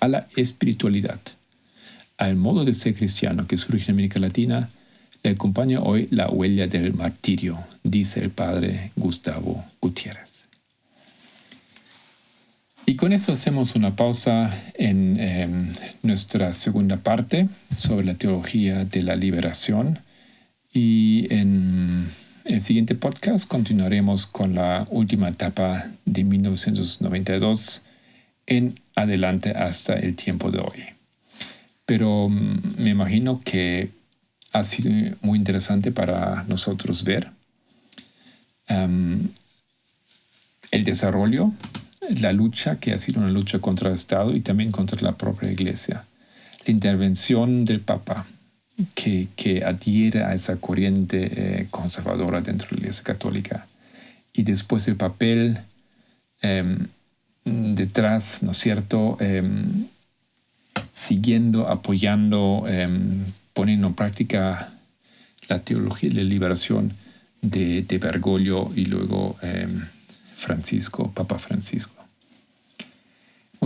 a 0.00 0.08
la 0.08 0.26
espiritualidad, 0.36 1.20
al 2.18 2.36
modo 2.36 2.64
de 2.64 2.74
ser 2.74 2.94
cristiano 2.94 3.46
que 3.46 3.56
surge 3.56 3.90
en 3.90 3.96
América 3.96 4.18
Latina, 4.18 4.70
le 5.22 5.30
acompaña 5.30 5.80
hoy 5.80 6.08
la 6.10 6.30
huella 6.30 6.66
del 6.66 6.94
martirio, 6.94 7.58
dice 7.82 8.20
el 8.20 8.30
padre 8.30 8.92
Gustavo 8.96 9.64
Gutiérrez. 9.80 10.35
Y 12.88 12.94
con 12.94 13.12
esto 13.12 13.32
hacemos 13.32 13.74
una 13.74 13.96
pausa 13.96 14.62
en 14.74 15.18
em, 15.18 15.74
nuestra 16.04 16.52
segunda 16.52 16.98
parte 16.98 17.48
sobre 17.76 18.06
la 18.06 18.14
teología 18.14 18.84
de 18.84 19.02
la 19.02 19.16
liberación 19.16 19.98
y 20.72 21.26
en 21.34 22.06
el 22.44 22.60
siguiente 22.60 22.94
podcast 22.94 23.48
continuaremos 23.48 24.26
con 24.26 24.54
la 24.54 24.86
última 24.88 25.28
etapa 25.28 25.90
de 26.04 26.22
1992 26.22 27.84
en 28.46 28.78
adelante 28.94 29.50
hasta 29.50 29.94
el 29.94 30.14
tiempo 30.14 30.52
de 30.52 30.60
hoy. 30.60 30.84
Pero 31.86 32.28
mm, 32.28 32.76
me 32.78 32.90
imagino 32.90 33.40
que 33.44 33.90
ha 34.52 34.62
sido 34.62 35.16
muy 35.22 35.38
interesante 35.38 35.90
para 35.90 36.44
nosotros 36.44 37.02
ver 37.02 37.32
em, 38.68 39.28
el 40.70 40.84
desarrollo, 40.84 41.52
la 42.20 42.32
lucha 42.32 42.78
que 42.78 42.92
ha 42.92 42.98
sido 42.98 43.20
una 43.20 43.30
lucha 43.30 43.58
contra 43.58 43.88
el 43.88 43.94
Estado 43.94 44.34
y 44.34 44.40
también 44.40 44.70
contra 44.72 45.00
la 45.00 45.16
propia 45.16 45.50
Iglesia. 45.50 46.04
La 46.64 46.72
intervención 46.72 47.64
del 47.64 47.80
Papa 47.80 48.26
que, 48.94 49.28
que 49.36 49.64
adhiere 49.64 50.22
a 50.22 50.34
esa 50.34 50.56
corriente 50.56 51.30
eh, 51.60 51.66
conservadora 51.70 52.40
dentro 52.40 52.68
de 52.68 52.76
la 52.76 52.80
Iglesia 52.82 53.04
Católica. 53.04 53.66
Y 54.32 54.42
después 54.42 54.86
el 54.88 54.96
papel 54.96 55.60
em, 56.42 56.86
detrás, 57.44 58.42
¿no 58.42 58.50
es 58.50 58.58
cierto? 58.58 59.16
Em, 59.20 59.86
siguiendo, 60.92 61.68
apoyando, 61.68 62.64
em, 62.68 63.24
poniendo 63.54 63.86
en 63.86 63.94
práctica 63.94 64.72
la 65.48 65.60
teología 65.60 66.10
de 66.10 66.16
la 66.16 66.22
liberación 66.24 66.92
de, 67.40 67.82
de 67.82 67.98
Bergoglio 67.98 68.70
y 68.74 68.86
luego 68.86 69.36
Francisco, 70.34 71.10
Papa 71.12 71.38
Francisco. 71.38 71.95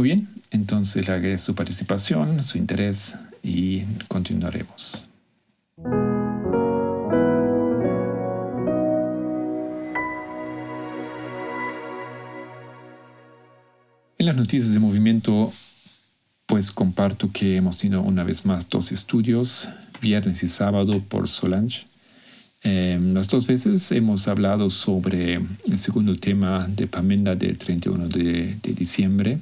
Muy 0.01 0.09
bien, 0.09 0.29
entonces 0.51 1.07
le 1.07 1.13
agradezco 1.13 1.49
su 1.49 1.55
participación, 1.55 2.43
su 2.43 2.57
interés 2.57 3.17
y 3.43 3.83
continuaremos. 4.09 5.07
En 14.17 14.25
las 14.25 14.35
noticias 14.35 14.73
de 14.73 14.79
movimiento, 14.79 15.53
pues 16.47 16.73
comparto 16.73 17.31
que 17.31 17.57
hemos 17.57 17.77
tenido 17.77 18.01
una 18.01 18.25
vez 18.25 18.47
más 18.47 18.71
dos 18.71 18.93
estudios, 18.93 19.69
viernes 20.01 20.43
y 20.43 20.49
sábado 20.49 20.99
por 21.11 21.29
Solange. 21.29 21.85
Em, 22.63 23.13
las 23.13 23.29
dos 23.29 23.47
veces 23.47 23.93
hemos 23.93 24.29
hablado 24.29 24.71
sobre 24.71 25.35
el 25.35 25.79
segundo 25.79 26.17
tema 26.17 26.67
de 26.69 26.87
Pamenda 26.87 27.37
del 27.37 27.59
31 27.59 28.09
de, 28.09 28.57
diciembre. 28.63 29.39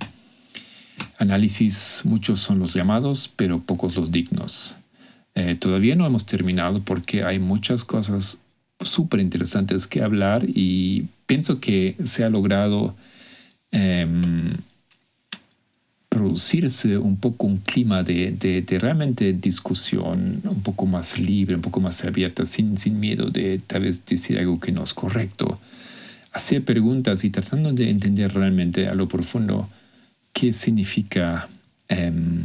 Análisis, 1.18 2.03
muchos 2.05 2.40
son 2.40 2.59
los 2.59 2.74
llamados, 2.74 3.30
pero 3.34 3.61
pocos 3.61 3.96
los 3.96 4.12
dignos. 4.12 4.76
Eh, 5.34 5.57
todavía 5.57 5.94
no 5.94 6.07
hemos 6.07 6.26
terminado 6.26 6.82
porque 6.82 7.24
hay 7.24 7.38
muchas 7.38 7.84
cosas 7.84 8.38
súper 8.80 9.20
interesantes 9.20 9.86
que 9.86 10.03
hablar 10.03 10.44
y 10.46 11.07
pienso 11.26 11.61
que 11.61 11.96
se 12.05 12.24
ha 12.24 12.30
logrado 12.30 12.96
em, 13.70 14.53
producirse 16.09 16.99
un 16.99 17.16
poco 17.16 17.46
un 17.46 17.59
clima 17.59 18.03
de, 18.03 18.32
de, 18.32 18.78
realmente 18.78 19.32
discusión 19.32 20.40
un 20.44 20.62
poco 20.62 20.86
más 20.86 21.18
libre, 21.18 21.55
un 21.55 21.62
poco 21.62 21.80
más 21.80 22.05
abierta, 22.05 22.46
sin, 22.46 22.78
sin 22.78 22.99
miedo 22.99 23.26
de 23.26 23.61
tal 23.66 23.82
vez 23.82 24.05
decir 24.05 24.38
algo 24.38 24.59
que 24.59 24.72
no 24.72 24.82
es 24.82 24.94
correcto. 24.94 25.61
Hacer 26.32 26.64
preguntas 26.64 27.24
y 27.24 27.30
tratando 27.30 27.72
de 27.72 27.90
entender 27.90 28.32
realmente 28.34 28.88
a 28.88 28.94
lo 28.94 29.09
profundo 29.09 29.68
qué 30.39 30.53
significa, 30.53 31.49
em, 31.89 32.45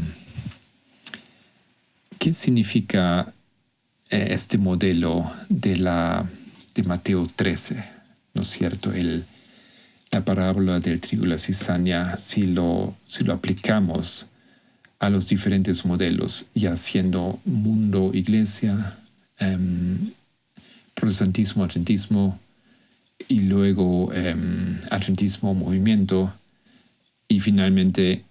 qué 2.18 2.34
significa 2.34 3.32
eh, 4.10 4.30
este 4.32 4.58
modelo 4.58 5.32
de, 5.48 5.78
la, 5.78 6.28
de 6.74 6.84
Mateo 6.84 7.28
13, 7.28 7.86
¿no 8.34 8.42
es 8.42 8.48
cierto? 8.48 8.92
El, 8.92 9.26
la 10.10 10.26
parábola 10.26 10.80
del 10.80 11.02
trigo 11.02 11.26
y 11.26 11.28
la 11.28 11.38
cizaña, 11.38 12.18
si 12.18 12.48
lo, 12.48 12.96
si 13.06 13.24
lo 13.26 13.34
aplicamos 13.34 14.32
a 14.98 15.12
los 15.12 15.30
diferentes 15.30 15.86
modelos, 15.86 16.48
ya 16.56 16.76
siendo 16.76 17.42
mundo, 17.46 18.10
iglesia, 18.12 18.98
em, 19.38 20.12
protestantismo, 20.96 21.64
adventismo, 21.64 22.40
y 23.28 23.42
luego 23.42 24.12
eh, 24.14 24.36
movimiento, 25.44 26.34
y 27.34 27.40
finalmente 27.40 28.24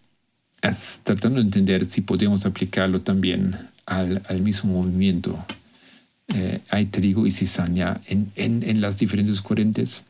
tratando 1.03 1.40
de 1.40 1.46
entender 1.46 1.84
si 1.86 2.03
podemos 2.03 2.46
aplicarlo 2.46 3.00
también 3.00 3.57
al, 3.84 4.22
mismo 4.40 4.80
movimiento. 4.82 5.44
Eh, 6.28 6.61
hay 6.70 6.86
trigo 6.86 7.26
y 7.26 7.32
cizaña 7.32 8.00
en, 8.07 8.30
en, 8.36 8.80
las 8.80 8.96
diferentes 8.96 9.40
corrientes. 9.40 10.05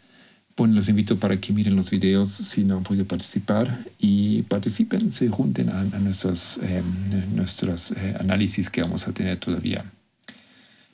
Bueno, 0.55 0.74
los 0.74 0.90
invito 0.90 1.16
para 1.16 1.38
que 1.38 1.55
miren 1.55 1.74
los 1.74 1.90
videos 1.90 2.28
si 2.28 2.64
no 2.64 2.76
han 2.76 2.82
podido 2.82 3.07
participar 3.07 3.86
y 3.99 4.43
participen, 4.43 5.11
se 5.11 5.28
junten 5.28 5.70
a, 5.70 5.82
nuestros, 5.99 6.59
em, 6.59 7.34
nuestros 7.34 7.93
eh, 7.93 8.14
análisis 8.20 8.68
que 8.68 8.82
vamos 8.82 9.09
a 9.09 9.12
tener 9.12 9.38
todavía. 9.38 9.82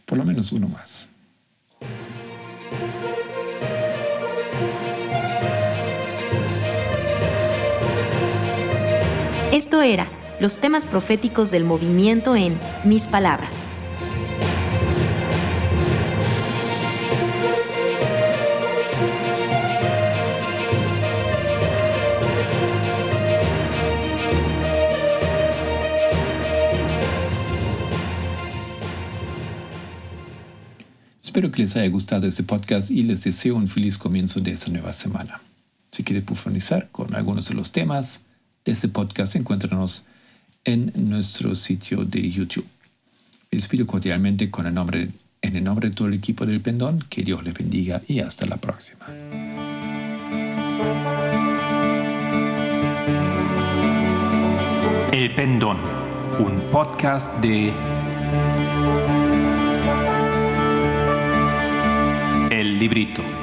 Por 0.07 0.19
lo 0.19 0.25
menos 0.25 0.53
uno 0.53 0.69
más. 0.69 1.09
Esto 9.69 9.83
era 9.83 10.09
los 10.41 10.61
temas 10.61 10.87
proféticos 10.87 11.51
del 11.51 11.63
movimiento 11.63 12.35
en 12.35 12.59
Mis 12.85 13.07
Palabras. 13.07 13.69
Espero 31.23 31.53
que 31.53 31.61
les 31.61 31.77
haya 31.77 31.91
gustado 31.91 32.27
este 32.27 32.43
podcast 32.43 32.91
y 32.91 33.03
les 33.03 33.23
deseo 33.23 33.55
un 33.55 33.69
feliz 33.69 33.99
comienzo 33.99 34.41
de 34.41 34.53
esta 34.53 34.71
nueva 34.71 34.95
semana. 34.95 35.43
Si 35.93 36.05
quieres 36.05 36.25
profundizar 36.25 36.89
con 36.91 37.15
algunos 37.15 37.51
de 37.51 37.55
los 37.55 37.71
temas, 37.71 38.25
este 38.71 38.89
podcast, 38.89 39.37
encuéntranos 39.37 40.05
en 40.65 40.93
nuestro 40.95 41.55
sitio 41.55 42.05
de 42.05 42.31
YouTube. 42.31 42.67
Les 43.51 43.67
pido 43.67 43.87
cordialmente 43.87 44.51
con 44.51 44.67
el 44.67 44.75
nombre, 44.75 45.09
en 45.41 45.57
el 45.57 45.65
nombre 45.65 45.89
de 45.89 45.95
todo 45.95 46.09
el 46.09 46.15
equipo 46.15 46.45
del 46.45 46.61
Pendón, 46.61 47.05
que 47.09 47.23
Dios 47.23 47.43
les 47.45 47.55
bendiga 47.55 48.03
y 48.07 48.21
hasta 48.21 48.47
la 48.47 48.57
próxima. 48.59 49.07
El 55.13 55.35
Pendón, 55.35 55.79
un 56.39 56.61
podcast 56.71 57.41
de 57.41 57.73
El 62.51 62.79
Librito. 62.79 63.38